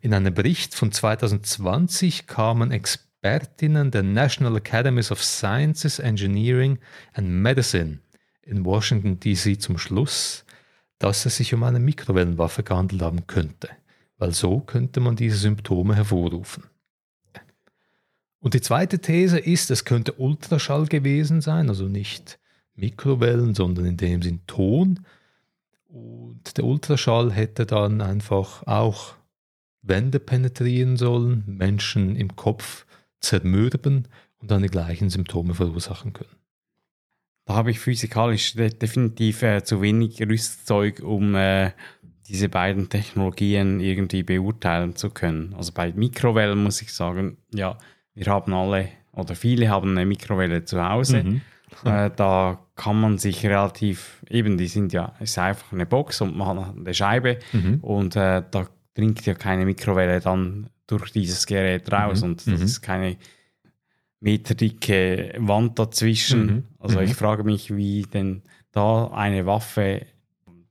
In 0.00 0.14
einem 0.14 0.32
Bericht 0.32 0.74
von 0.74 0.92
2020 0.92 2.26
kamen 2.26 2.70
Expertinnen 2.70 3.90
der 3.90 4.02
National 4.02 4.56
Academies 4.56 5.10
of 5.10 5.22
Sciences, 5.22 5.98
Engineering 5.98 6.78
and 7.14 7.28
Medicine 7.28 8.00
in 8.42 8.64
Washington, 8.64 9.18
D.C. 9.18 9.58
zum 9.58 9.76
Schluss, 9.76 10.44
dass 10.98 11.26
es 11.26 11.36
sich 11.36 11.52
um 11.52 11.62
eine 11.62 11.80
Mikrowellenwaffe 11.80 12.62
gehandelt 12.62 13.02
haben 13.02 13.26
könnte, 13.26 13.68
weil 14.18 14.32
so 14.32 14.60
könnte 14.60 15.00
man 15.00 15.16
diese 15.16 15.36
Symptome 15.36 15.94
hervorrufen. 15.94 16.64
Und 18.40 18.54
die 18.54 18.60
zweite 18.60 19.00
These 19.00 19.38
ist, 19.38 19.70
es 19.70 19.84
könnte 19.84 20.12
Ultraschall 20.12 20.86
gewesen 20.86 21.40
sein, 21.40 21.68
also 21.68 21.86
nicht 21.86 22.38
Mikrowellen, 22.74 23.54
sondern 23.54 23.84
in 23.84 23.96
dem 23.96 24.22
Sinn 24.22 24.40
Ton. 24.46 25.04
Und 25.88 26.56
der 26.56 26.64
Ultraschall 26.64 27.32
hätte 27.32 27.66
dann 27.66 28.00
einfach 28.00 28.64
auch 28.66 29.17
Wände 29.88 30.20
penetrieren 30.20 30.96
sollen, 30.96 31.44
Menschen 31.46 32.16
im 32.16 32.36
Kopf 32.36 32.86
zermürben 33.20 34.08
und 34.40 34.50
dann 34.50 34.62
die 34.62 34.68
gleichen 34.68 35.10
Symptome 35.10 35.54
verursachen 35.54 36.12
können. 36.12 36.36
Da 37.46 37.54
habe 37.54 37.70
ich 37.70 37.80
physikalisch 37.80 38.54
definitiv 38.54 39.42
äh, 39.42 39.64
zu 39.64 39.80
wenig 39.80 40.20
Rüstzeug, 40.20 41.00
um 41.00 41.34
äh, 41.34 41.72
diese 42.28 42.50
beiden 42.50 42.90
Technologien 42.90 43.80
irgendwie 43.80 44.22
beurteilen 44.22 44.96
zu 44.96 45.10
können. 45.10 45.54
Also 45.56 45.72
bei 45.72 45.92
Mikrowellen 45.92 46.62
muss 46.62 46.82
ich 46.82 46.92
sagen, 46.92 47.38
ja, 47.54 47.78
wir 48.14 48.26
haben 48.26 48.52
alle 48.52 48.90
oder 49.12 49.34
viele 49.34 49.70
haben 49.70 49.92
eine 49.92 50.04
Mikrowelle 50.04 50.64
zu 50.64 50.86
Hause. 50.86 51.22
Mhm. 51.24 51.40
Äh, 51.84 52.10
da 52.14 52.58
kann 52.76 53.00
man 53.00 53.18
sich 53.18 53.44
relativ, 53.46 54.22
eben, 54.28 54.58
die 54.58 54.66
sind 54.66 54.92
ja, 54.92 55.14
ist 55.20 55.38
einfach 55.38 55.72
eine 55.72 55.86
Box 55.86 56.20
und 56.20 56.36
man 56.36 56.66
hat 56.66 56.76
eine 56.76 56.94
Scheibe 56.94 57.38
mhm. 57.52 57.78
und 57.80 58.16
äh, 58.16 58.42
da 58.50 58.68
dringt 58.98 59.24
ja 59.24 59.34
keine 59.34 59.64
Mikrowelle 59.64 60.20
dann 60.20 60.68
durch 60.88 61.12
dieses 61.12 61.46
Gerät 61.46 61.90
raus 61.92 62.22
mhm. 62.22 62.30
und 62.30 62.46
das 62.46 62.58
mhm. 62.58 62.64
ist 62.64 62.82
keine 62.82 63.16
meterdicke 64.20 65.34
Wand 65.38 65.78
dazwischen. 65.78 66.46
Mhm. 66.46 66.64
Also 66.80 67.00
ich 67.00 67.10
mhm. 67.10 67.14
frage 67.14 67.44
mich, 67.44 67.74
wie 67.74 68.02
denn 68.02 68.42
da 68.72 69.08
eine 69.08 69.46
Waffe, 69.46 70.06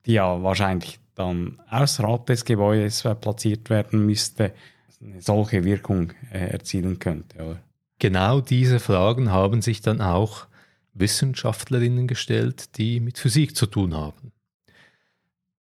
die 0.05 0.13
ja 0.13 0.43
wahrscheinlich 0.43 0.99
dann 1.15 1.61
außerhalb 1.69 2.25
des 2.25 2.43
Gebäudes 2.45 3.03
platziert 3.21 3.69
werden 3.69 4.05
müsste, 4.05 4.53
eine 5.01 5.21
solche 5.21 5.63
Wirkung 5.63 6.11
äh, 6.31 6.49
erzielen 6.49 6.99
könnte. 6.99 7.37
Oder? 7.37 7.59
Genau 7.99 8.41
diese 8.41 8.79
Fragen 8.79 9.31
haben 9.31 9.61
sich 9.61 9.81
dann 9.81 10.01
auch 10.01 10.47
Wissenschaftlerinnen 10.93 12.07
gestellt, 12.07 12.77
die 12.77 12.99
mit 12.99 13.17
Physik 13.17 13.55
zu 13.55 13.67
tun 13.67 13.95
haben. 13.95 14.31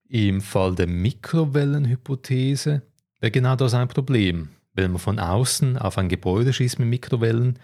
Im 0.07 0.41
Fall 0.41 0.75
der 0.75 0.87
Mikrowellenhypothese 0.87 2.83
wäre 3.19 3.31
genau 3.31 3.55
das 3.55 3.73
ein 3.73 3.87
Problem. 3.87 4.49
Wenn 4.73 4.91
man 4.91 4.99
von 4.99 5.19
außen 5.19 5.77
auf 5.77 5.97
ein 5.97 6.09
Gebäude 6.09 6.53
schießt 6.53 6.79
mit 6.79 6.89
Mikrowellen, 6.89 7.57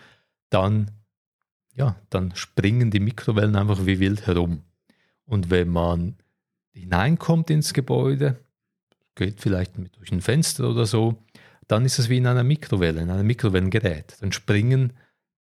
dann, 0.50 0.92
ja, 1.76 1.96
dann 2.10 2.36
springen 2.36 2.90
die 2.90 3.00
Mikrowellen 3.00 3.56
einfach 3.56 3.86
wie 3.86 4.00
wild 4.00 4.26
herum. 4.28 4.64
Und 5.26 5.50
wenn 5.50 5.70
man 5.70 6.16
hineinkommt 6.72 7.50
ins 7.50 7.74
Gebäude, 7.74 8.40
geht 9.16 9.42
vielleicht 9.42 9.74
durch 9.98 10.12
ein 10.12 10.22
Fenster 10.22 10.70
oder 10.70 10.86
so, 10.86 11.24
dann 11.68 11.86
ist 11.86 12.00
es 12.00 12.10
wie 12.10 12.18
in 12.18 12.28
einer 12.28 12.44
Mikrowelle, 12.44 13.02
in 13.02 13.10
einem 13.10 13.28
Mikrowellengerät. 13.28 14.18
Dann 14.22 14.32
springen 14.32 14.94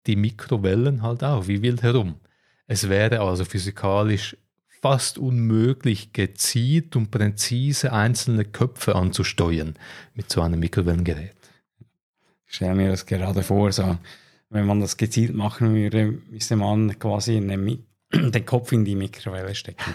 die 0.07 0.17
Mikrowellen 0.17 1.03
halt 1.03 1.23
auch 1.23 1.47
wie 1.49 1.63
wild 1.63 1.83
herum. 1.83 2.17
Es 2.67 2.89
wäre 2.89 3.21
also 3.21 3.45
physikalisch 3.45 4.37
fast 4.81 5.19
unmöglich, 5.19 6.13
gezielt 6.13 6.97
und 6.97 7.11
präzise 7.11 7.93
einzelne 7.93 8.45
Köpfe 8.45 8.95
anzusteuern 8.95 9.75
mit 10.15 10.31
so 10.31 10.41
einem 10.41 10.61
Mikrowellengerät. 10.61 11.35
Ich 12.47 12.57
stelle 12.57 12.75
mir 12.75 12.91
das 12.91 13.05
gerade 13.07 13.43
vor, 13.43 13.73
so, 13.73 13.99
wenn 14.51 14.67
man 14.67 14.81
das 14.81 14.97
gezielt 14.97 15.35
machen 15.35 15.75
würde, 15.75 16.19
müsste 16.31 16.57
man 16.57 16.99
quasi 16.99 17.41
den 18.13 18.47
Kopf 18.47 18.73
in 18.73 18.85
die 18.85 18.95
Mikrowelle 18.95 19.55
stecken. 19.55 19.95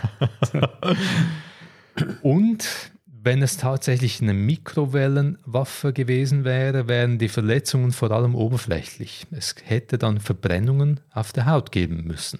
und 2.21 2.91
wenn 3.07 3.41
es 3.41 3.57
tatsächlich 3.57 4.21
eine 4.21 4.33
Mikrowellenwaffe 4.33 5.93
gewesen 5.93 6.43
wäre, 6.43 6.89
wären 6.89 7.19
die 7.19 7.29
Verletzungen 7.29 7.93
vor 7.93 8.11
allem 8.11 8.35
oberflächlich. 8.35 9.25
Es 9.31 9.55
hätte 9.63 9.97
dann 9.97 10.19
Verbrennungen 10.19 10.99
auf 11.11 11.31
der 11.31 11.45
Haut 11.45 11.71
geben 11.71 12.03
müssen. 12.03 12.39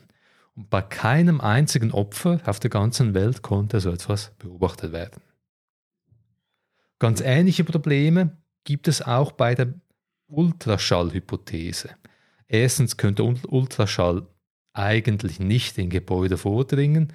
Und 0.56 0.70
bei 0.70 0.82
keinem 0.82 1.42
einzigen 1.42 1.92
Opfer 1.92 2.40
auf 2.46 2.60
der 2.60 2.70
ganzen 2.70 3.14
Welt 3.14 3.42
konnte 3.42 3.80
so 3.80 3.92
etwas 3.92 4.32
beobachtet 4.38 4.92
werden. 4.92 5.22
Ganz 7.00 7.22
ähnliche 7.22 7.64
Probleme 7.64 8.38
gibt 8.64 8.88
es 8.88 9.02
auch 9.02 9.32
bei 9.32 9.56
der 9.56 9.74
Ultraschallhypothese. 10.28 11.90
Erstens 12.48 12.98
könnte 12.98 13.24
Ultraschall 13.24 14.28
eigentlich 14.74 15.40
nicht 15.40 15.78
in 15.78 15.90
Gebäude 15.90 16.38
vordringen, 16.38 17.14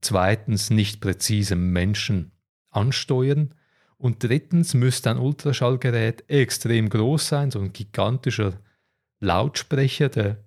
zweitens 0.00 0.70
nicht 0.70 1.00
präzise 1.00 1.56
Menschen 1.56 2.32
ansteuern 2.70 3.54
und 3.98 4.22
drittens 4.22 4.74
müsste 4.74 5.10
ein 5.10 5.18
Ultraschallgerät 5.18 6.28
extrem 6.28 6.88
groß 6.88 7.28
sein, 7.28 7.50
so 7.50 7.60
ein 7.60 7.72
gigantischer 7.72 8.54
Lautsprecher, 9.20 10.08
der 10.08 10.45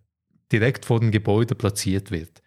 direkt 0.51 0.85
vor 0.85 0.99
dem 0.99 1.11
Gebäude 1.11 1.55
platziert 1.55 2.11
wird. 2.11 2.41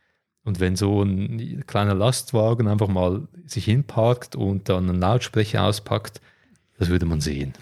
Und 0.45 0.59
wenn 0.59 0.75
so 0.77 1.03
ein 1.03 1.65
kleiner 1.67 1.95
Lastwagen 1.95 2.67
einfach 2.67 2.89
mal 2.89 3.29
sich 3.47 3.65
hinparkt 3.65 4.35
und 4.35 4.69
dann 4.69 4.89
einen 4.89 5.01
Lautsprecher 5.01 5.65
auspackt, 5.65 6.21
das 6.79 6.89
würde 6.89 7.07
man 7.07 7.21
sehen. 7.21 7.53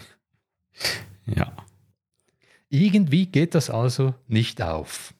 Ja. 1.25 1.53
Irgendwie 2.69 3.27
geht 3.27 3.53
das 3.53 3.69
also 3.69 4.15
nicht 4.27 4.61
auf. 4.61 5.13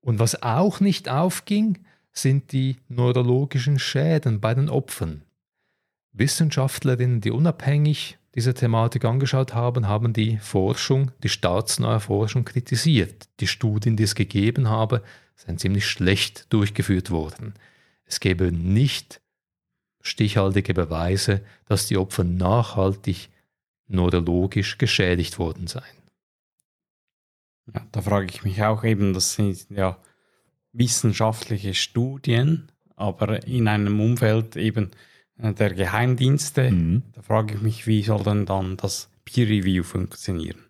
Und 0.00 0.18
was 0.18 0.42
auch 0.42 0.80
nicht 0.80 1.08
aufging, 1.08 1.78
sind 2.12 2.52
die 2.52 2.76
neurologischen 2.88 3.78
Schäden 3.78 4.40
bei 4.40 4.54
den 4.54 4.68
Opfern. 4.68 5.22
Wissenschaftlerinnen, 6.12 7.20
die 7.20 7.30
unabhängig 7.30 8.18
diese 8.34 8.54
Thematik 8.54 9.04
angeschaut 9.04 9.54
haben, 9.54 9.86
haben 9.86 10.12
die 10.12 10.38
Forschung, 10.38 11.12
die 11.22 11.28
staatsnahe 11.28 12.00
Forschung 12.00 12.44
kritisiert. 12.44 13.28
Die 13.40 13.46
Studien, 13.46 13.96
die 13.96 14.02
es 14.02 14.14
gegeben 14.14 14.68
habe, 14.68 15.02
seien 15.36 15.58
ziemlich 15.58 15.86
schlecht 15.86 16.52
durchgeführt 16.52 17.10
worden. 17.10 17.54
Es 18.04 18.20
gäbe 18.20 18.50
nicht 18.50 19.20
stichhaltige 20.00 20.74
Beweise, 20.74 21.42
dass 21.66 21.86
die 21.86 21.96
Opfer 21.96 22.24
nachhaltig 22.24 23.30
neurologisch 23.86 24.78
geschädigt 24.78 25.38
worden 25.38 25.66
seien. 25.66 25.84
Ja, 27.72 27.86
da 27.92 28.02
frage 28.02 28.26
ich 28.26 28.44
mich 28.44 28.62
auch 28.62 28.84
eben, 28.84 29.14
das 29.14 29.34
sind 29.34 29.66
ja 29.70 29.98
wissenschaftliche 30.72 31.72
Studien, 31.72 32.70
aber 32.96 33.46
in 33.46 33.68
einem 33.68 34.00
Umfeld 34.00 34.56
eben 34.56 34.90
der 35.36 35.74
Geheimdienste. 35.74 36.70
Mhm. 36.70 37.02
Da 37.12 37.22
frage 37.22 37.54
ich 37.54 37.60
mich, 37.60 37.86
wie 37.86 38.02
soll 38.02 38.22
denn 38.22 38.46
dann 38.46 38.76
das 38.76 39.08
Peer 39.24 39.48
Review 39.48 39.82
funktionieren? 39.82 40.64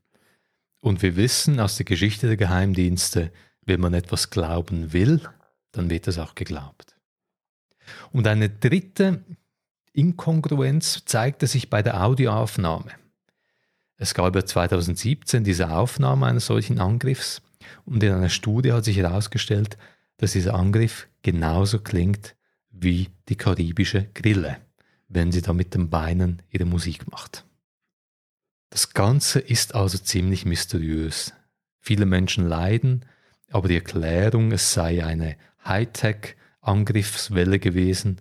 Und 0.80 1.02
wir 1.02 1.16
wissen 1.16 1.60
aus 1.60 1.76
der 1.76 1.86
Geschichte 1.86 2.26
der 2.26 2.36
Geheimdienste, 2.36 3.32
wenn 3.64 3.80
man 3.80 3.94
etwas 3.94 4.30
glauben 4.30 4.92
will, 4.92 5.20
dann 5.72 5.90
wird 5.90 6.06
es 6.08 6.18
auch 6.18 6.34
geglaubt. 6.34 6.94
Und 8.12 8.26
eine 8.26 8.50
dritte 8.50 9.24
Inkongruenz 9.92 11.04
zeigte 11.04 11.46
sich 11.46 11.70
bei 11.70 11.82
der 11.82 12.02
Audioaufnahme. 12.02 12.92
Es 13.96 14.12
gab 14.12 14.34
ja 14.34 14.44
2017 14.44 15.44
diese 15.44 15.70
Aufnahme 15.70 16.26
eines 16.26 16.46
solchen 16.46 16.80
Angriffs 16.80 17.42
und 17.84 18.02
in 18.02 18.12
einer 18.12 18.28
Studie 18.28 18.72
hat 18.72 18.84
sich 18.84 18.96
herausgestellt, 18.96 19.78
dass 20.18 20.32
dieser 20.32 20.54
Angriff 20.54 21.08
genauso 21.22 21.78
klingt 21.80 22.34
wie 22.74 23.08
die 23.28 23.36
karibische 23.36 24.08
Grille, 24.14 24.58
wenn 25.08 25.32
sie 25.32 25.42
da 25.42 25.52
mit 25.52 25.74
den 25.74 25.90
Beinen 25.90 26.42
ihre 26.50 26.64
Musik 26.64 27.10
macht. 27.10 27.44
Das 28.70 28.92
Ganze 28.92 29.38
ist 29.38 29.74
also 29.74 29.98
ziemlich 29.98 30.44
mysteriös. 30.44 31.32
Viele 31.80 32.06
Menschen 32.06 32.48
leiden, 32.48 33.04
aber 33.50 33.68
die 33.68 33.76
Erklärung, 33.76 34.50
es 34.50 34.72
sei 34.72 35.04
eine 35.04 35.36
Hightech-Angriffswelle 35.64 37.60
gewesen, 37.60 38.20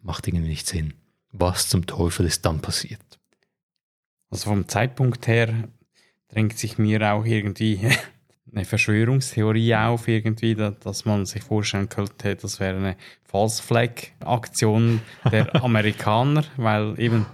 macht 0.00 0.28
irgendwie 0.28 0.48
nicht 0.48 0.66
Sinn. 0.66 0.94
Was 1.32 1.68
zum 1.68 1.86
Teufel 1.86 2.26
ist 2.26 2.44
dann 2.44 2.60
passiert? 2.60 3.18
Also 4.30 4.50
vom 4.50 4.68
Zeitpunkt 4.68 5.26
her 5.26 5.68
drängt 6.28 6.58
sich 6.58 6.76
mir 6.76 7.12
auch 7.12 7.24
irgendwie 7.24 7.90
eine 8.54 8.64
Verschwörungstheorie 8.64 9.74
auf, 9.74 10.08
irgendwie, 10.08 10.54
dass 10.54 11.04
man 11.04 11.26
sich 11.26 11.42
vorstellen 11.42 11.88
könnte, 11.88 12.36
das 12.36 12.60
wäre 12.60 12.76
eine 12.76 12.96
False 13.24 13.62
Flag 13.62 13.90
Aktion 14.20 15.00
der 15.30 15.54
Amerikaner, 15.62 16.44
weil 16.56 16.98
eben 16.98 17.26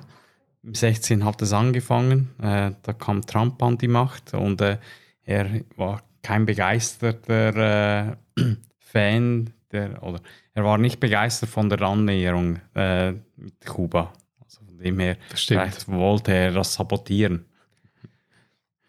im 0.62 0.74
16 0.74 1.24
hat 1.24 1.42
es 1.42 1.52
angefangen, 1.52 2.30
äh, 2.42 2.72
da 2.82 2.92
kam 2.92 3.24
Trump 3.26 3.62
an 3.62 3.78
die 3.78 3.88
Macht 3.88 4.34
und 4.34 4.60
äh, 4.60 4.78
er 5.24 5.60
war 5.76 6.02
kein 6.22 6.46
begeisterter 6.46 8.06
äh, 8.06 8.16
Fan 8.78 9.52
der, 9.70 10.02
oder 10.02 10.20
er 10.54 10.64
war 10.64 10.78
nicht 10.78 11.00
begeistert 11.00 11.50
von 11.50 11.68
der 11.68 11.82
Annäherung 11.82 12.60
äh, 12.74 13.12
mit 13.36 13.64
Kuba. 13.66 14.12
Also 14.40 14.64
von 14.64 14.78
dem 14.78 14.98
her, 15.00 15.16
vielleicht 15.34 15.88
wollte 15.88 16.32
er 16.32 16.52
das 16.52 16.74
sabotieren. 16.74 17.44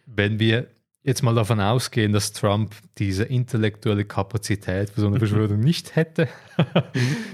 Wenn 0.05 0.39
wir 0.39 0.67
jetzt 1.05 1.21
mal 1.21 1.35
davon 1.35 1.61
ausgehen, 1.61 2.11
dass 2.11 2.33
Trump 2.33 2.75
diese 2.97 3.23
intellektuelle 3.23 4.05
Kapazität 4.05 4.89
für 4.89 5.01
so 5.01 5.07
eine 5.07 5.19
Verschwörung 5.19 5.59
nicht 5.59 5.95
hätte, 5.95 6.27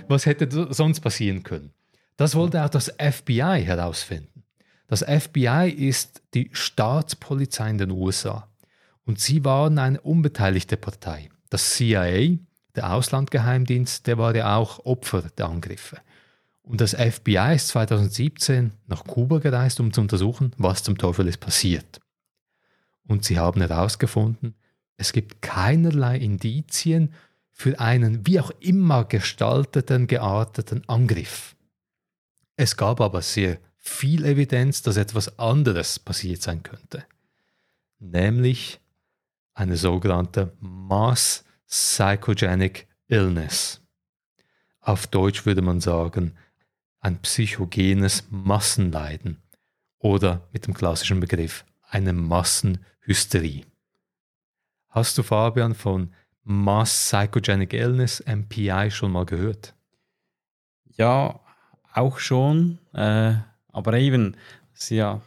was 0.08 0.26
hätte 0.26 0.74
sonst 0.74 1.00
passieren 1.00 1.44
können? 1.44 1.72
Das 2.18 2.36
wollte 2.36 2.64
auch 2.64 2.70
das 2.70 2.94
FBI 3.00 3.64
herausfinden. 3.64 4.44
Das 4.88 5.04
FBI 5.04 5.70
ist 5.70 6.22
die 6.34 6.50
Staatspolizei 6.52 7.70
in 7.70 7.78
den 7.78 7.92
USA 7.92 8.50
und 9.06 9.20
sie 9.20 9.46
waren 9.46 9.80
eine 9.80 10.02
unbeteiligte 10.02 10.76
Partei. 10.76 11.30
Das 11.50 11.72
CIA, 11.72 12.38
der 12.76 12.94
Auslandgeheimdienst, 12.94 14.06
der 14.06 14.18
war 14.18 14.36
ja 14.36 14.58
auch 14.58 14.86
Opfer 14.86 15.24
der 15.38 15.48
Angriffe. 15.48 15.98
Und 16.62 16.82
das 16.82 16.94
FBI 16.94 17.56
ist 17.56 17.70
2017 17.70 18.74
nach 18.88 19.06
Kuba 19.06 19.40
gereist, 19.40 19.80
um 19.80 19.94
zu 19.94 20.02
untersuchen, 20.02 20.52
was 20.58 20.84
zum 20.84 20.98
Teufel 20.98 21.28
ist 21.28 21.40
passiert 21.40 22.02
und 23.12 23.26
sie 23.26 23.38
haben 23.38 23.62
herausgefunden, 23.62 24.56
es 24.98 25.14
gibt 25.14 25.42
keinerlei 25.42 26.18
Indizien 26.18 27.14
für 27.52 27.80
einen 27.80 28.26
wie 28.26 28.40
auch 28.40 28.52
immer 28.60 29.04
gestalteten, 29.06 30.08
gearteten 30.08 30.88
Angriff. 30.88 31.56
Es 32.56 32.78
gab 32.78 33.02
aber 33.02 33.22
sehr 33.22 33.60
viel 33.78 34.26
Evidenz, 34.26 34.82
dass 34.82 34.98
etwas 34.98 35.40
anderes 35.40 36.00
passiert 36.00 36.42
sein 36.42 36.64
könnte, 36.64 37.06
nämlich 38.00 38.80
eine 39.54 39.78
sogenannte 39.78 40.54
Mass 40.60 41.44
Psychogenic 41.68 42.88
Illness. 43.08 43.82
Auf 44.80 45.08
Deutsch 45.08 45.46
würde 45.46 45.62
man 45.62 45.82
sagen, 45.82 46.38
ein 47.00 47.20
psychogenes 47.22 48.26
Massenleiden 48.30 49.42
oder 49.98 50.48
mit 50.54 50.68
dem 50.68 50.74
klassischen 50.74 51.20
Begriff 51.20 51.66
eine 51.92 52.14
Massenhysterie. 52.14 53.66
Hast 54.90 55.18
du 55.18 55.24
Fabian 55.24 55.76
von 55.76 56.14
Mass 56.44 57.12
Psychogenic 57.12 57.74
Illness, 57.74 58.24
MPI, 58.26 58.90
schon 58.90 59.12
mal 59.12 59.26
gehört? 59.26 59.76
Ja, 60.98 61.40
auch 61.94 62.20
schon, 62.20 62.80
äh, 62.94 63.36
aber 63.70 63.94
eben, 63.94 64.36
ja, 64.90 65.22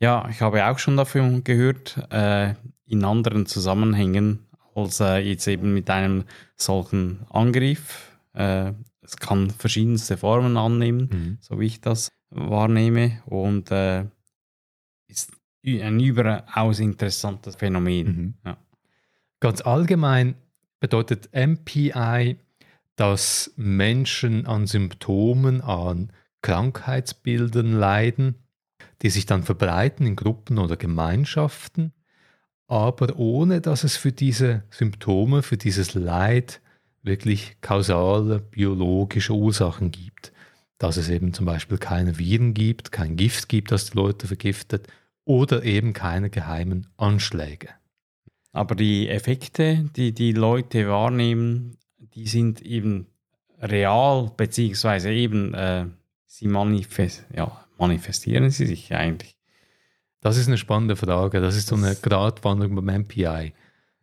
ja, 0.00 0.26
ich 0.30 0.40
habe 0.40 0.66
auch 0.66 0.78
schon 0.78 0.96
davon 0.96 1.44
gehört, 1.44 1.98
äh, 2.10 2.54
in 2.86 3.04
anderen 3.04 3.46
Zusammenhängen 3.46 4.46
als 4.74 5.00
äh, 5.00 5.18
jetzt 5.18 5.46
eben 5.46 5.74
mit 5.74 5.90
einem 5.90 6.24
solchen 6.56 7.26
Angriff. 7.28 8.18
Äh, 8.32 8.72
es 9.02 9.16
kann 9.18 9.50
verschiedenste 9.50 10.16
Formen 10.16 10.56
annehmen, 10.56 11.08
mhm. 11.12 11.38
so 11.40 11.60
wie 11.60 11.66
ich 11.66 11.80
das 11.80 12.10
wahrnehme 12.30 13.22
und 13.26 13.70
äh, 13.70 14.06
ist 15.08 15.32
ein 15.64 16.00
überaus 16.00 16.80
interessantes 16.80 17.56
Phänomen. 17.56 18.06
Mhm. 18.06 18.34
Ja. 18.44 18.56
Ganz 19.40 19.60
allgemein 19.60 20.34
bedeutet 20.80 21.30
MPI, 21.32 22.36
dass 22.96 23.52
Menschen 23.56 24.46
an 24.46 24.66
Symptomen, 24.66 25.60
an 25.60 26.12
Krankheitsbildern 26.42 27.72
leiden, 27.72 28.36
die 29.02 29.10
sich 29.10 29.26
dann 29.26 29.42
verbreiten 29.42 30.06
in 30.06 30.16
Gruppen 30.16 30.58
oder 30.58 30.76
Gemeinschaften, 30.76 31.92
aber 32.66 33.16
ohne 33.18 33.60
dass 33.60 33.84
es 33.84 33.96
für 33.96 34.12
diese 34.12 34.64
Symptome, 34.70 35.42
für 35.42 35.56
dieses 35.56 35.94
Leid 35.94 36.60
wirklich 37.02 37.56
kausale 37.60 38.38
biologische 38.38 39.32
Ursachen 39.32 39.90
gibt 39.90 40.32
dass 40.80 40.96
es 40.96 41.10
eben 41.10 41.34
zum 41.34 41.44
Beispiel 41.44 41.76
keine 41.76 42.18
Viren 42.18 42.54
gibt, 42.54 42.90
kein 42.90 43.14
Gift 43.14 43.50
gibt, 43.50 43.70
das 43.70 43.90
die 43.90 43.96
Leute 43.98 44.26
vergiftet 44.26 44.88
oder 45.26 45.62
eben 45.62 45.92
keine 45.92 46.30
geheimen 46.30 46.88
Anschläge. 46.96 47.68
Aber 48.50 48.74
die 48.74 49.08
Effekte, 49.08 49.84
die 49.94 50.12
die 50.12 50.32
Leute 50.32 50.88
wahrnehmen, 50.88 51.76
die 51.98 52.26
sind 52.26 52.62
eben 52.62 53.06
real, 53.60 54.32
beziehungsweise 54.34 55.12
eben 55.12 55.52
äh, 55.52 55.84
sie 56.26 56.48
manifest 56.48 57.26
ja, 57.36 57.66
manifestieren 57.76 58.50
sie 58.50 58.66
sich 58.66 58.94
eigentlich. 58.94 59.36
Das 60.22 60.38
ist 60.38 60.48
eine 60.48 60.58
spannende 60.58 60.96
Frage. 60.96 61.40
Das 61.40 61.56
ist 61.56 61.68
so 61.68 61.76
eine 61.76 61.94
Gratwanderung 61.94 62.74
beim 62.74 63.02
MPI. 63.02 63.52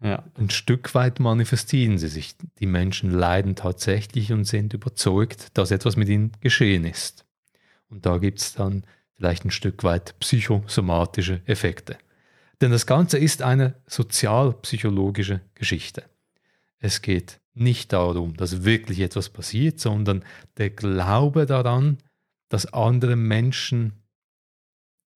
Ja. 0.02 0.24
Ein 0.36 0.50
Stück 0.50 0.94
weit 0.94 1.20
manifestieren 1.20 1.98
sie 1.98 2.08
sich. 2.08 2.36
Die 2.60 2.68
Menschen 2.68 3.10
leiden 3.12 3.56
tatsächlich 3.56 4.32
und 4.32 4.46
sind 4.46 4.74
überzeugt, 4.74 5.58
dass 5.58 5.72
etwas 5.72 5.96
mit 5.96 6.08
ihnen 6.08 6.32
geschehen 6.40 6.86
ist. 6.86 7.26
Und 7.90 8.06
da 8.06 8.18
gibt 8.18 8.40
es 8.40 8.54
dann 8.54 8.84
vielleicht 9.14 9.46
ein 9.46 9.52
Stück 9.52 9.84
weit 9.84 10.20
psychosomatische 10.20 11.42
Effekte. 11.46 11.98
Denn 12.62 12.72
das 12.72 12.86
Ganze 12.86 13.18
ist 13.18 13.42
eine 13.42 13.76
sozialpsychologische 13.88 15.42
Geschichte. 15.56 16.04
Es 16.80 17.02
geht 17.02 17.40
nicht 17.54 17.94
darum, 17.94 18.36
dass 18.36 18.64
wirklich 18.64 19.00
etwas 19.00 19.30
passiert, 19.30 19.80
sondern 19.80 20.24
der 20.58 20.70
Glaube 20.70 21.48
daran, 21.48 21.98
dass 22.50 22.72
andere 22.72 23.16
Menschen 23.16 23.94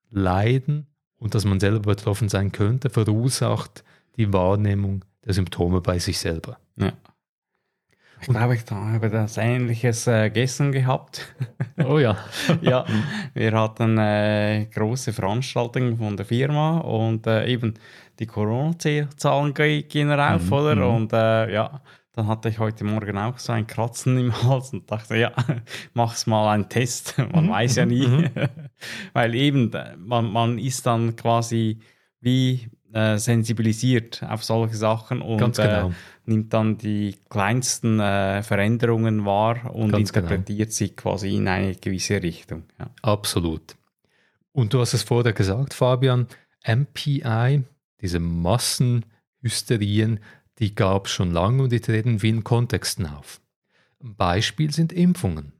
leiden 0.09 0.87
und 1.17 1.35
dass 1.35 1.45
man 1.45 1.59
selber 1.59 1.79
betroffen 1.79 2.29
sein 2.29 2.51
könnte, 2.51 2.89
verursacht 2.89 3.83
die 4.17 4.31
Wahrnehmung 4.31 5.05
der 5.25 5.33
Symptome 5.33 5.81
bei 5.81 5.99
sich 5.99 6.19
selber. 6.19 6.57
Ja. 6.77 6.93
Ich 8.21 8.27
glaube, 8.27 8.53
ich 8.53 8.63
habe 8.69 9.09
das 9.09 9.37
Ähnliches 9.37 10.05
äh, 10.05 10.29
gestern 10.29 10.71
gehabt. 10.71 11.33
Oh 11.83 11.97
ja. 11.97 12.15
ja, 12.61 12.85
wir 13.33 13.51
hatten 13.53 13.97
äh, 13.97 14.67
große 14.71 15.13
Veranstaltungen 15.13 15.97
von 15.97 16.15
der 16.15 16.27
Firma 16.27 16.77
und 16.77 17.25
äh, 17.25 17.47
eben 17.47 17.73
die 18.19 18.27
Corona-Zahlen 18.27 19.55
gehen 19.55 20.11
rauf, 20.11 20.43
mhm. 20.43 20.53
oder? 20.53 20.75
Mhm. 20.75 20.95
Und 20.95 21.13
äh, 21.13 21.51
ja, 21.51 21.81
dann 22.13 22.27
hatte 22.27 22.49
ich 22.49 22.59
heute 22.59 22.83
Morgen 22.83 23.17
auch 23.17 23.39
so 23.39 23.53
ein 23.53 23.65
Kratzen 23.65 24.17
im 24.19 24.43
Hals 24.43 24.73
und 24.73 24.91
dachte, 24.91 25.17
ja, 25.17 25.31
mach's 25.93 26.27
mal 26.27 26.53
einen 26.53 26.69
Test. 26.69 27.17
Man 27.17 27.45
mhm. 27.45 27.49
weiß 27.49 27.77
ja 27.77 27.85
nie. 27.85 28.05
Mhm. 28.05 28.29
Weil 29.13 29.33
eben, 29.33 29.71
man, 29.97 30.31
man 30.31 30.59
ist 30.59 30.85
dann 30.85 31.15
quasi 31.15 31.79
wie 32.19 32.69
äh, 32.93 33.17
sensibilisiert 33.17 34.23
auf 34.23 34.43
solche 34.43 34.75
Sachen 34.75 35.21
und 35.21 35.55
genau. 35.55 35.89
äh, 35.89 35.91
nimmt 36.25 36.53
dann 36.53 36.77
die 36.77 37.15
kleinsten 37.29 37.99
äh, 37.99 38.43
Veränderungen 38.43 39.25
wahr 39.25 39.73
und 39.73 39.91
Ganz 39.91 40.13
genau. 40.13 40.27
interpretiert 40.27 40.69
genau. 40.69 40.77
sie 40.77 40.89
quasi 40.89 41.35
in 41.35 41.47
eine 41.47 41.73
gewisse 41.75 42.21
Richtung. 42.21 42.65
Ja. 42.79 42.91
Absolut. 43.01 43.75
Und 44.51 44.73
du 44.73 44.81
hast 44.81 44.93
es 44.93 45.03
vorher 45.03 45.33
gesagt, 45.33 45.73
Fabian, 45.73 46.27
MPI, 46.65 47.63
diese 48.01 48.19
Massenhysterien, 48.19 50.19
die 50.59 50.75
gab 50.75 51.05
es 51.05 51.11
schon 51.11 51.31
lange 51.31 51.63
und 51.63 51.71
die 51.71 51.79
treten 51.79 52.09
in 52.09 52.19
vielen 52.19 52.43
Kontexten 52.43 53.07
auf. 53.07 53.39
Ein 54.03 54.15
Beispiel 54.15 54.73
sind 54.73 54.93
Impfungen. 54.93 55.53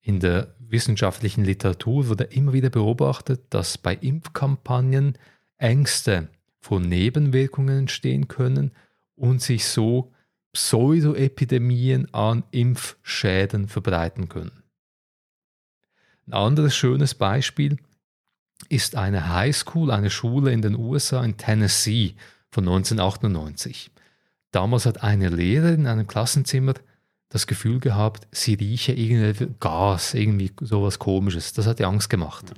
In 0.00 0.20
der 0.20 0.54
wissenschaftlichen 0.58 1.44
Literatur 1.44 2.08
wurde 2.08 2.24
immer 2.24 2.52
wieder 2.52 2.70
beobachtet, 2.70 3.46
dass 3.50 3.78
bei 3.78 3.94
Impfkampagnen 3.94 5.18
Ängste 5.58 6.28
vor 6.68 6.80
Nebenwirkungen 6.80 7.78
entstehen 7.78 8.28
können 8.28 8.72
und 9.14 9.40
sich 9.40 9.64
so 9.64 10.12
Pseudoepidemien 10.52 12.12
an 12.12 12.44
Impfschäden 12.50 13.68
verbreiten 13.68 14.28
können. 14.28 14.62
Ein 16.26 16.34
anderes 16.34 16.76
schönes 16.76 17.14
Beispiel 17.14 17.78
ist 18.68 18.96
eine 18.96 19.32
Highschool, 19.32 19.90
eine 19.90 20.10
Schule 20.10 20.52
in 20.52 20.60
den 20.60 20.76
USA 20.76 21.24
in 21.24 21.38
Tennessee 21.38 22.16
von 22.50 22.68
1998. 22.68 23.90
Damals 24.50 24.84
hat 24.84 25.02
eine 25.02 25.30
Lehrerin 25.30 25.80
in 25.80 25.86
einem 25.86 26.06
Klassenzimmer 26.06 26.74
das 27.30 27.46
Gefühl 27.46 27.80
gehabt, 27.80 28.28
sie 28.30 28.52
rieche 28.52 28.92
irgendwie 28.92 29.54
Gas, 29.58 30.12
irgendwie 30.12 30.52
sowas 30.60 30.98
komisches. 30.98 31.54
Das 31.54 31.66
hat 31.66 31.80
ihr 31.80 31.88
Angst 31.88 32.10
gemacht. 32.10 32.52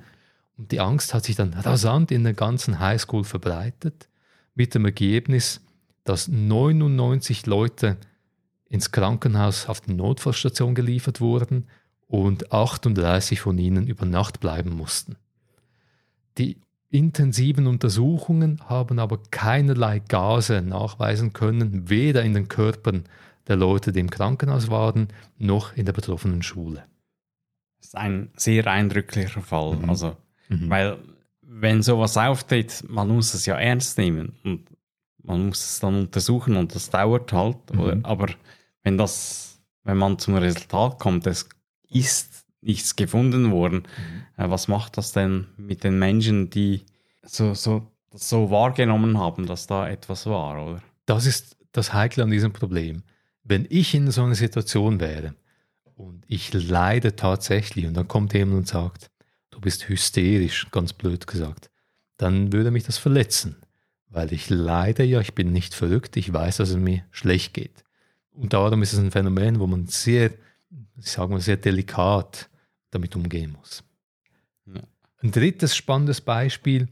Und 0.61 0.71
die 0.71 0.79
Angst 0.79 1.15
hat 1.15 1.25
sich 1.25 1.35
dann 1.35 1.53
rasant 1.53 2.11
in 2.11 2.23
der 2.23 2.35
ganzen 2.35 2.79
Highschool 2.79 3.23
verbreitet, 3.23 4.09
mit 4.53 4.75
dem 4.75 4.85
Ergebnis, 4.85 5.59
dass 6.03 6.27
99 6.27 7.47
Leute 7.47 7.97
ins 8.69 8.91
Krankenhaus 8.91 9.67
auf 9.67 9.81
die 9.81 9.95
Notfallstation 9.95 10.75
geliefert 10.75 11.19
wurden 11.19 11.65
und 12.05 12.51
38 12.53 13.41
von 13.41 13.57
ihnen 13.57 13.87
über 13.87 14.05
Nacht 14.05 14.39
bleiben 14.39 14.69
mussten. 14.69 15.15
Die 16.37 16.61
intensiven 16.91 17.65
Untersuchungen 17.65 18.61
haben 18.69 18.99
aber 18.99 19.17
keinerlei 19.31 19.97
Gase 19.97 20.61
nachweisen 20.61 21.33
können, 21.33 21.89
weder 21.89 22.21
in 22.21 22.35
den 22.35 22.49
Körpern 22.49 23.05
der 23.47 23.55
Leute, 23.55 23.91
die 23.91 23.99
im 23.99 24.11
Krankenhaus 24.11 24.69
waren, 24.69 25.07
noch 25.39 25.75
in 25.75 25.87
der 25.87 25.93
betroffenen 25.93 26.43
Schule. 26.43 26.85
Das 27.79 27.87
ist 27.87 27.97
ein 27.97 28.29
sehr 28.35 28.67
eindrücklicher 28.67 29.41
Fall. 29.41 29.77
Mhm. 29.77 29.89
Also, 29.89 30.17
mhm. 30.51 30.69
weil 30.69 30.97
wenn 31.41 31.83
sowas 31.83 32.17
auftritt, 32.17 32.83
man 32.87 33.09
muss 33.09 33.33
es 33.33 33.45
ja 33.45 33.55
ernst 33.55 33.97
nehmen 33.97 34.33
und 34.43 34.67
man 35.23 35.47
muss 35.47 35.59
es 35.59 35.79
dann 35.79 35.95
untersuchen 35.95 36.55
und 36.55 36.73
das 36.73 36.89
dauert 36.89 37.33
halt. 37.33 37.57
Mhm. 37.73 38.03
Aber 38.03 38.27
wenn 38.83 38.97
das, 38.97 39.59
wenn 39.83 39.97
man 39.97 40.17
zum 40.17 40.35
Resultat 40.35 40.99
kommt, 40.99 41.27
es 41.27 41.47
ist 41.89 42.45
nichts 42.61 42.95
gefunden 42.95 43.51
worden. 43.51 43.83
Mhm. 44.37 44.43
Äh, 44.43 44.49
was 44.49 44.67
macht 44.67 44.97
das 44.97 45.11
denn 45.11 45.47
mit 45.57 45.83
den 45.83 45.99
Menschen, 45.99 46.49
die 46.49 46.85
so, 47.23 47.53
so, 47.53 47.87
so 48.13 48.49
wahrgenommen 48.49 49.17
haben, 49.17 49.45
dass 49.45 49.67
da 49.67 49.87
etwas 49.87 50.25
war, 50.25 50.63
oder? 50.63 50.81
Das 51.05 51.25
ist 51.25 51.57
das 51.71 51.93
Heikle 51.93 52.23
an 52.23 52.31
diesem 52.31 52.53
Problem. 52.53 53.03
Wenn 53.43 53.65
ich 53.69 53.93
in 53.93 54.09
so 54.11 54.23
einer 54.23 54.35
Situation 54.35 54.99
wäre 54.99 55.35
und 55.95 56.23
ich 56.27 56.53
leide 56.53 57.15
tatsächlich 57.15 57.87
und 57.87 57.95
dann 57.95 58.07
kommt 58.07 58.33
jemand 58.33 58.57
und 58.59 58.67
sagt, 58.67 59.10
du 59.61 59.65
bist 59.65 59.87
hysterisch, 59.89 60.67
ganz 60.71 60.91
blöd 60.91 61.27
gesagt, 61.27 61.69
dann 62.17 62.51
würde 62.51 62.71
mich 62.71 62.83
das 62.83 62.97
verletzen, 62.97 63.57
weil 64.09 64.33
ich 64.33 64.49
leide 64.49 65.03
ja, 65.03 65.21
ich 65.21 65.35
bin 65.35 65.51
nicht 65.51 65.75
verrückt, 65.75 66.17
ich 66.17 66.33
weiß, 66.33 66.57
dass 66.57 66.69
es 66.69 66.77
mir 66.77 67.05
schlecht 67.11 67.53
geht. 67.53 67.83
Und 68.31 68.53
darum 68.53 68.81
ist 68.81 68.93
es 68.93 68.99
ein 68.99 69.11
Phänomen, 69.11 69.59
wo 69.59 69.67
man 69.67 69.85
sehr, 69.85 70.31
ich 70.97 71.11
sage 71.11 71.31
mal, 71.31 71.41
sehr 71.41 71.57
delikat 71.57 72.49
damit 72.89 73.15
umgehen 73.15 73.55
muss. 73.57 73.83
Ja. 74.65 74.81
Ein 75.21 75.31
drittes 75.31 75.75
spannendes 75.75 76.21
Beispiel 76.21 76.87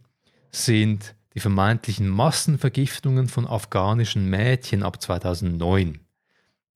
sind 0.51 1.15
die 1.33 1.39
vermeintlichen 1.39 2.07
Massenvergiftungen 2.07 3.29
von 3.29 3.47
afghanischen 3.47 4.29
Mädchen 4.29 4.83
ab 4.83 5.01
2009. 5.01 5.99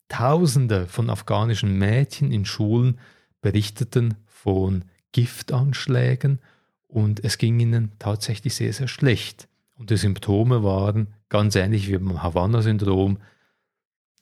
Tausende 0.08 0.88
von 0.88 1.12
afghanischen 1.12 1.77
Mädchen 1.77 2.32
in 2.32 2.45
Schulen 2.45 2.99
berichteten 3.41 4.15
von 4.25 4.86
Giftanschlägen 5.13 6.39
und 6.88 7.23
es 7.23 7.38
ging 7.38 7.60
ihnen 7.60 7.93
tatsächlich 7.97 8.54
sehr, 8.54 8.73
sehr 8.73 8.88
schlecht. 8.88 9.47
Und 9.76 9.89
die 9.89 9.97
Symptome 9.97 10.63
waren 10.63 11.13
ganz 11.30 11.56
ähnlich 11.56 11.88
wie 11.88 11.97
beim 11.97 12.21
Havanna-Syndrom, 12.21 13.17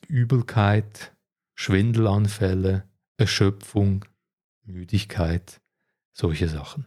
Übelkeit, 0.08 1.12
Schwindelanfälle, 1.56 2.84
Erschöpfung, 3.18 4.06
Müdigkeit, 4.64 5.60
solche 6.14 6.48
Sachen. 6.48 6.86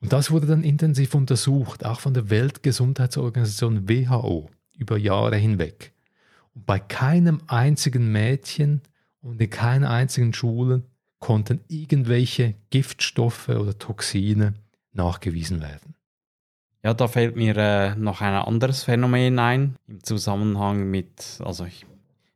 Und 0.00 0.12
das 0.12 0.30
wurde 0.30 0.46
dann 0.46 0.62
intensiv 0.62 1.14
untersucht, 1.14 1.84
auch 1.84 2.00
von 2.00 2.14
der 2.14 2.30
Weltgesundheitsorganisation 2.30 3.88
WHO 3.88 4.50
über 4.76 4.98
Jahre 4.98 5.36
hinweg. 5.36 5.92
Und 6.54 6.66
bei 6.66 6.78
keinem 6.78 7.40
einzigen 7.46 8.12
Mädchen 8.12 8.82
und 9.20 9.40
in 9.40 9.50
keiner 9.50 9.90
einzigen 9.90 10.32
Schule 10.32 10.84
konnten 11.18 11.60
irgendwelche 11.68 12.54
Giftstoffe 12.70 13.48
oder 13.48 13.78
Toxine 13.78 14.54
nachgewiesen 14.92 15.60
werden. 15.60 15.94
Ja, 16.82 16.94
da 16.94 17.08
fällt 17.08 17.36
mir 17.36 17.56
äh, 17.56 17.94
noch 17.96 18.20
ein 18.20 18.34
anderes 18.34 18.84
Phänomen 18.84 19.38
ein 19.38 19.76
im 19.88 20.04
Zusammenhang 20.04 20.88
mit 20.90 21.40
also 21.40 21.66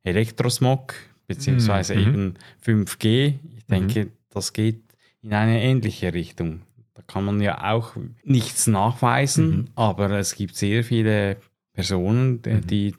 Elektrosmog 0.03 0.95
beziehungsweise 1.27 1.95
mhm. 1.95 2.01
eben 2.01 2.35
5G. 2.65 3.39
Ich 3.57 3.67
denke, 3.67 4.07
mhm 4.07 4.11
das 4.31 4.53
geht 4.53 4.83
in 5.21 5.35
eine 5.35 5.63
ähnliche 5.63 6.15
Richtung. 6.15 6.63
Da 6.95 7.03
kann 7.03 7.25
man 7.25 7.41
ja 7.41 7.73
auch 7.73 7.97
nichts 8.25 8.67
nachweisen, 8.67 9.51
mhm. 9.51 9.69
aber 9.75 10.11
es 10.13 10.35
gibt 10.35 10.57
sehr 10.57 10.85
viele 10.85 11.37
Personen, 11.73 12.43
die, 12.43 12.51
mhm. 12.51 12.67
die 12.67 12.95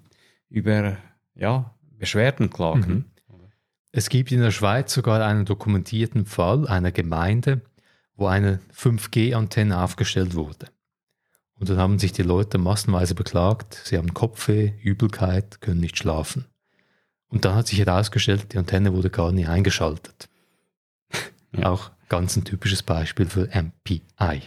über 0.49 0.97
ja, 1.33 1.73
Beschwerden 1.97 2.49
klagen. 2.49 3.11
Es 3.91 4.10
gibt 4.10 4.32
in 4.32 4.39
der 4.39 4.51
Schweiz 4.51 4.93
sogar 4.93 5.25
einen 5.25 5.45
dokumentierten 5.45 6.25
Fall 6.25 6.67
einer 6.67 6.91
Gemeinde, 6.91 7.62
wo 8.15 8.27
eine 8.27 8.60
5G-Antenne 8.73 9.82
aufgestellt 9.84 10.36
wurde. 10.36 10.67
Und 11.60 11.69
dann 11.69 11.77
haben 11.77 11.99
sich 11.99 12.12
die 12.12 12.23
Leute 12.23 12.58
massenweise 12.58 13.15
beklagt, 13.15 13.82
sie 13.84 13.97
haben 13.97 14.13
Kopfweh, 14.13 14.73
Übelkeit, 14.82 15.62
können 15.62 15.80
nicht 15.80 15.97
schlafen. 15.97 16.45
Und 17.27 17.45
dann 17.45 17.56
hat 17.56 17.67
sich 17.67 17.80
herausgestellt, 17.80 18.54
die 18.54 18.58
Antenne 18.58 18.93
wurde 18.93 19.10
gar 19.10 19.32
nicht 19.32 19.47
eingeschaltet. 19.47 20.30
Ja. 21.54 21.69
Auch 21.69 21.91
ganz 22.08 22.38
ein 22.38 22.45
typisches 22.45 22.82
Beispiel 22.82 23.25
für 23.25 23.49
MPI. 23.54 24.43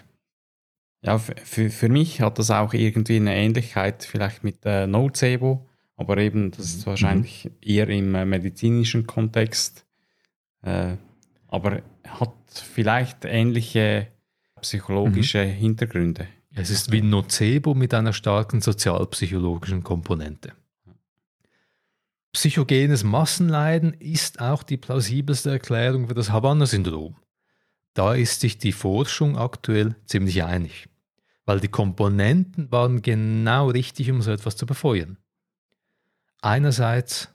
Ja, 1.03 1.19
für, 1.19 1.69
für 1.69 1.89
mich 1.91 2.23
hat 2.23 2.39
das 2.39 2.51
auch 2.51 2.73
irgendwie 2.73 3.17
eine 3.17 3.35
Ähnlichkeit 3.35 4.05
vielleicht 4.05 4.43
mit 4.43 4.65
äh, 4.65 4.87
Nocebo, 4.87 5.69
aber 5.97 6.19
eben 6.19 6.51
das 6.51 6.67
ist 6.67 6.87
mhm. 6.87 6.91
wahrscheinlich 6.91 7.45
mhm. 7.45 7.51
eher 7.63 7.89
im 7.89 8.15
äh, 8.15 8.25
medizinischen 8.25 9.07
Kontext, 9.07 9.87
äh, 10.63 10.97
aber 11.49 11.83
hat 12.07 12.35
vielleicht 12.51 13.25
ähnliche 13.25 14.09
psychologische 14.61 15.45
mhm. 15.45 15.51
Hintergründe. 15.51 16.29
Es 16.57 16.71
ist 16.71 16.93
wie 16.93 17.03
Nocebo 17.03 17.75
mit 17.75 17.93
einer 17.95 18.13
starken 18.13 18.61
sozialpsychologischen 18.61 19.83
Komponente. 19.83 20.53
Psychogenes 22.33 23.05
Massenleiden 23.05 23.95
ist 23.95 24.41
auch 24.41 24.63
die 24.63 24.77
plausibelste 24.77 25.51
Erklärung 25.51 26.09
für 26.09 26.15
das 26.15 26.31
Havanna-Syndrom. 26.31 27.17
Da 27.95 28.15
ist 28.15 28.41
sich 28.41 28.59
die 28.59 28.73
Forschung 28.73 29.39
aktuell 29.39 29.95
ziemlich 30.05 30.43
einig, 30.43 30.89
weil 31.45 31.61
die 31.61 31.69
Komponenten 31.69 32.71
waren 32.73 33.03
genau 33.03 33.69
richtig, 33.69 34.11
um 34.11 34.21
so 34.21 34.33
etwas 34.33 34.57
zu 34.57 34.67
befeuern. 34.67 35.17
Einerseits 36.45 37.31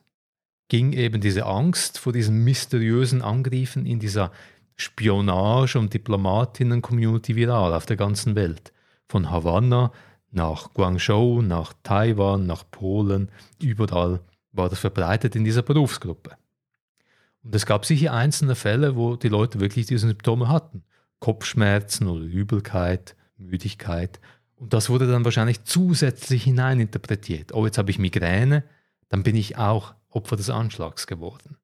ging 0.67 0.93
eben 0.93 1.19
diese 1.19 1.47
Angst 1.47 1.97
vor 1.97 2.13
diesen 2.13 2.43
mysteriösen 2.43 3.23
Angriffen 3.23 3.87
in 3.87 3.99
dieser 3.99 4.31
Spionage- 4.75 5.79
und 5.79 5.95
Diplomatinnen-Community 5.95 7.35
viral 7.35 7.73
auf 7.73 7.87
der 7.87 7.97
ganzen 7.97 8.35
Welt. 8.35 8.71
Von 9.07 9.31
Havanna 9.31 9.91
nach 10.29 10.75
Guangzhou, 10.75 11.41
nach 11.41 11.73
Taiwan, 11.81 12.45
nach 12.45 12.69
Polen, 12.69 13.31
überall 13.59 14.19
war 14.51 14.69
das 14.69 14.77
verbreitet 14.77 15.35
in 15.35 15.43
dieser 15.43 15.63
Berufsgruppe. 15.63 16.37
Und 17.41 17.55
es 17.55 17.65
gab 17.65 17.87
sicher 17.87 18.13
einzelne 18.13 18.53
Fälle, 18.53 18.95
wo 18.95 19.15
die 19.15 19.29
Leute 19.29 19.59
wirklich 19.59 19.87
diese 19.87 20.07
Symptome 20.07 20.49
hatten. 20.49 20.83
Kopfschmerzen 21.17 22.07
oder 22.07 22.25
Übelkeit, 22.25 23.15
Müdigkeit. 23.37 24.19
Und 24.55 24.71
das 24.73 24.87
wurde 24.87 25.07
dann 25.07 25.25
wahrscheinlich 25.25 25.63
zusätzlich 25.63 26.43
hineininterpretiert. 26.43 27.55
Oh, 27.55 27.65
jetzt 27.65 27.79
habe 27.79 27.89
ich 27.89 27.97
Migräne, 27.97 28.63
dann 29.09 29.23
bin 29.23 29.35
ich 29.35 29.57
auch 29.57 29.93
Opfer 30.09 30.35
des 30.35 30.49
Anschlags 30.49 31.07
geworden. 31.07 31.57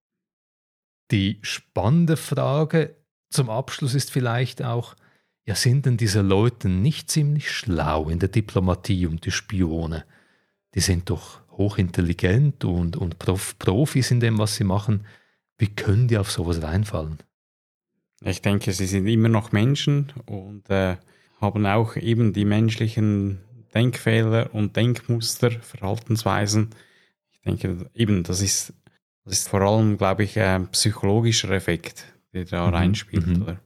Die 1.11 1.39
spannende 1.41 2.17
Frage 2.17 2.95
zum 3.29 3.49
Abschluss 3.49 3.93
ist 3.93 4.11
vielleicht 4.11 4.63
auch, 4.63 4.95
ja, 5.45 5.55
sind 5.55 5.85
denn 5.85 5.97
diese 5.97 6.21
Leute 6.21 6.69
nicht 6.69 7.11
ziemlich 7.11 7.51
schlau 7.51 8.09
in 8.09 8.19
der 8.19 8.29
Diplomatie 8.29 9.05
und 9.05 9.25
die 9.25 9.31
Spione? 9.31 10.05
Die 10.73 10.79
sind 10.79 11.09
doch 11.09 11.41
hochintelligent 11.51 12.65
und, 12.65 12.97
und 12.97 13.19
Prof 13.19 13.57
Profis 13.59 14.11
in 14.11 14.19
dem, 14.19 14.39
was 14.39 14.55
sie 14.55 14.63
machen. 14.63 15.05
Wie 15.57 15.67
können 15.67 16.07
die 16.07 16.17
auf 16.17 16.31
sowas 16.31 16.61
reinfallen? 16.61 17.19
Ich 18.21 18.41
denke, 18.41 18.73
sie 18.73 18.87
sind 18.87 19.07
immer 19.07 19.29
noch 19.29 19.51
Menschen 19.51 20.11
und 20.25 20.69
äh, 20.69 20.97
haben 21.39 21.65
auch 21.65 21.95
eben 21.95 22.33
die 22.33 22.45
menschlichen 22.45 23.39
Denkfehler 23.73 24.53
und 24.53 24.75
Denkmuster, 24.75 25.51
Verhaltensweisen. 25.51 26.69
Ich 27.45 27.61
denke, 27.61 27.89
eben, 27.93 28.23
das 28.23 28.41
ist, 28.41 28.73
das 29.23 29.39
ist 29.39 29.49
vor 29.49 29.61
allem, 29.61 29.97
glaube 29.97 30.23
ich, 30.23 30.39
ein 30.39 30.67
psychologischer 30.69 31.51
Effekt, 31.51 32.05
der 32.33 32.45
da 32.45 32.67
mhm. 32.67 32.73
reinspielt. 32.73 33.27
Mhm. 33.27 33.41
Oder? 33.43 33.59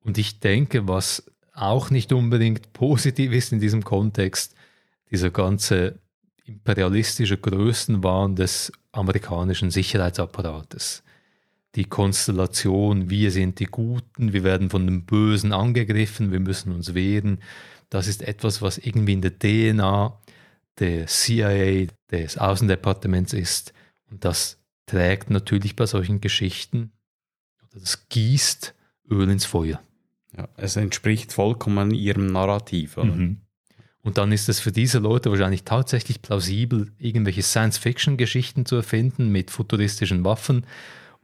Und 0.00 0.18
ich 0.18 0.40
denke, 0.40 0.88
was 0.88 1.24
auch 1.54 1.90
nicht 1.90 2.12
unbedingt 2.12 2.72
positiv 2.72 3.32
ist 3.32 3.52
in 3.52 3.60
diesem 3.60 3.84
Kontext, 3.84 4.54
dieser 5.10 5.30
ganze 5.30 5.98
imperialistische 6.44 7.36
Größenwahn 7.36 8.34
des 8.34 8.72
amerikanischen 8.90 9.70
Sicherheitsapparates. 9.70 11.02
Die 11.74 11.84
Konstellation, 11.84 13.08
wir 13.08 13.30
sind 13.30 13.60
die 13.60 13.66
Guten, 13.66 14.32
wir 14.32 14.42
werden 14.42 14.70
von 14.70 14.86
den 14.86 15.04
Bösen 15.04 15.52
angegriffen, 15.52 16.32
wir 16.32 16.40
müssen 16.40 16.72
uns 16.72 16.94
wehren, 16.94 17.38
das 17.90 18.08
ist 18.08 18.22
etwas, 18.22 18.60
was 18.60 18.78
irgendwie 18.78 19.12
in 19.12 19.22
der 19.22 19.38
DNA 19.38 20.18
der 20.78 21.06
CIA, 21.06 21.86
des 22.10 22.38
Außendepartements 22.38 23.32
ist. 23.32 23.72
Und 24.10 24.24
das 24.24 24.58
trägt 24.86 25.30
natürlich 25.30 25.76
bei 25.76 25.86
solchen 25.86 26.20
Geschichten, 26.20 26.92
oder 27.62 27.80
das 27.80 28.08
gießt 28.08 28.74
Öl 29.10 29.30
ins 29.30 29.44
Feuer. 29.44 29.80
Ja, 30.36 30.48
es 30.56 30.76
entspricht 30.76 31.32
vollkommen 31.32 31.92
ihrem 31.92 32.26
Narrativ. 32.26 32.96
Mhm. 32.96 33.38
Und 34.02 34.18
dann 34.18 34.32
ist 34.32 34.48
es 34.48 34.60
für 34.60 34.72
diese 34.72 34.98
Leute 34.98 35.30
wahrscheinlich 35.30 35.64
tatsächlich 35.64 36.22
plausibel, 36.22 36.90
irgendwelche 36.98 37.42
Science-Fiction-Geschichten 37.42 38.66
zu 38.66 38.76
erfinden 38.76 39.30
mit 39.30 39.50
futuristischen 39.50 40.24
Waffen. 40.24 40.66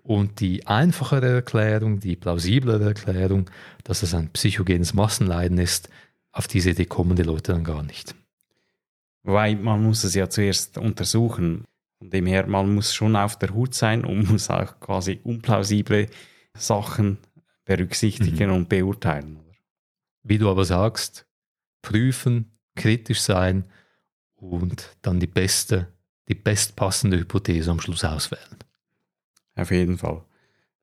Und 0.03 0.41
die 0.41 0.67
einfachere 0.67 1.29
Erklärung, 1.29 2.01
die 2.01 2.17
plausiblere 2.17 2.85
Erklärung, 2.85 3.51
dass 3.85 4.03
es 4.03 4.15
ein 4.15 4.31
psychogenes 4.31 4.95
Massenleiden 4.95 5.59
ist, 5.59 5.91
auf 6.31 6.47
diese 6.47 6.71
Idee 6.71 6.87
kommen 6.87 7.17
die 7.17 7.25
Leute 7.25 7.53
dann 7.53 7.65
gar 7.65 7.83
nicht. 7.83 8.15
Weil 9.29 9.57
man 9.57 9.83
muss 9.83 10.05
es 10.05 10.15
ja 10.15 10.31
zuerst 10.31 10.79
untersuchen. 10.79 11.65
Von 11.99 12.09
dem 12.09 12.25
her, 12.25 12.47
man 12.47 12.75
muss 12.75 12.95
schon 12.95 13.15
auf 13.15 13.39
der 13.39 13.53
Hut 13.53 13.75
sein 13.75 14.07
und 14.07 14.31
muss 14.31 14.49
auch 14.49 14.81
quasi 14.81 15.21
unplausible 15.23 16.07
Sachen 16.57 17.19
berücksichtigen 17.67 18.49
mhm. 18.49 18.57
und 18.57 18.69
beurteilen. 18.71 19.41
Wie 20.23 20.39
du 20.39 20.49
aber 20.49 20.65
sagst, 20.65 21.27
prüfen, 21.83 22.59
kritisch 22.75 23.21
sein 23.21 23.67
und 24.37 24.97
dann 25.03 25.21
die 25.21 25.27
beste, 25.27 25.89
die 26.29 26.35
bestpassende 26.35 27.19
Hypothese 27.19 27.71
am 27.71 27.81
Schluss 27.81 28.05
auswählen. 28.05 28.57
Auf 29.57 29.71
jeden 29.71 29.99
Fall. 29.99 30.25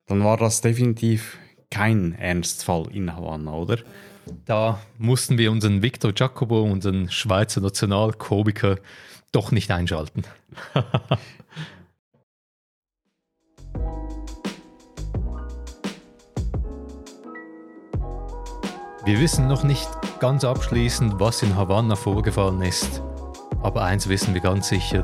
Dann 0.05 0.23
war 0.23 0.37
das 0.37 0.61
definitiv 0.61 1.39
kein 1.71 2.13
Ernstfall 2.13 2.89
in 2.91 3.15
Havanna, 3.15 3.53
oder? 3.53 3.79
Da 4.45 4.79
mussten 4.97 5.37
wir 5.37 5.51
unseren 5.51 5.81
Victor 5.81 6.13
Jacobo, 6.15 6.61
unseren 6.61 7.09
Schweizer 7.09 7.61
Nationalkomiker, 7.61 8.77
doch 9.31 9.51
nicht 9.51 9.71
einschalten. 9.71 10.23
Wir 19.05 19.19
wissen 19.19 19.47
noch 19.47 19.63
nicht 19.63 19.87
ganz 20.19 20.43
abschließend, 20.43 21.19
was 21.19 21.43
in 21.43 21.55
Havanna 21.55 21.95
vorgefallen 21.95 22.63
ist. 22.63 23.03
Aber 23.61 23.83
eins 23.83 24.09
wissen 24.09 24.33
wir 24.33 24.41
ganz 24.41 24.69
sicher. 24.69 25.03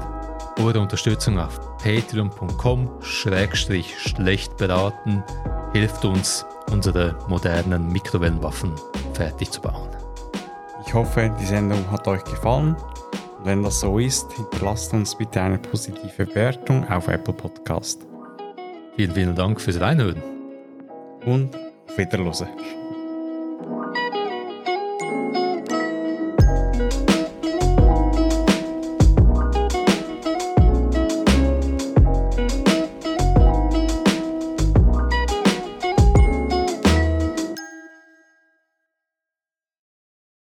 Eure 0.57 0.79
Unterstützung 0.79 1.37
auf 1.37 1.59
patreon.com-schlecht 1.77 4.57
beraten 4.57 5.23
hilft 5.73 6.03
uns, 6.03 6.47
unsere 6.71 7.15
modernen 7.27 7.91
Mikrowellenwaffen 7.91 8.73
fertig 9.21 9.51
zu 9.51 9.61
bauen. 9.61 9.89
Ich 10.87 10.93
hoffe, 10.95 11.31
die 11.39 11.45
Sendung 11.45 11.79
hat 11.91 12.07
euch 12.07 12.23
gefallen. 12.23 12.75
Wenn 13.43 13.61
das 13.61 13.79
so 13.79 13.99
ist, 13.99 14.31
hinterlasst 14.33 14.93
uns 14.93 15.15
bitte 15.15 15.39
eine 15.39 15.59
positive 15.59 16.25
Bewertung 16.25 16.89
auf 16.89 17.07
Apple 17.07 17.35
Podcast. 17.35 18.07
Vielen, 18.95 19.11
vielen 19.11 19.35
Dank 19.35 19.61
fürs 19.61 19.79
Reinhören. 19.79 20.23
Und 21.25 21.55
auf 21.55 21.97
Wiederhören. 21.97 22.80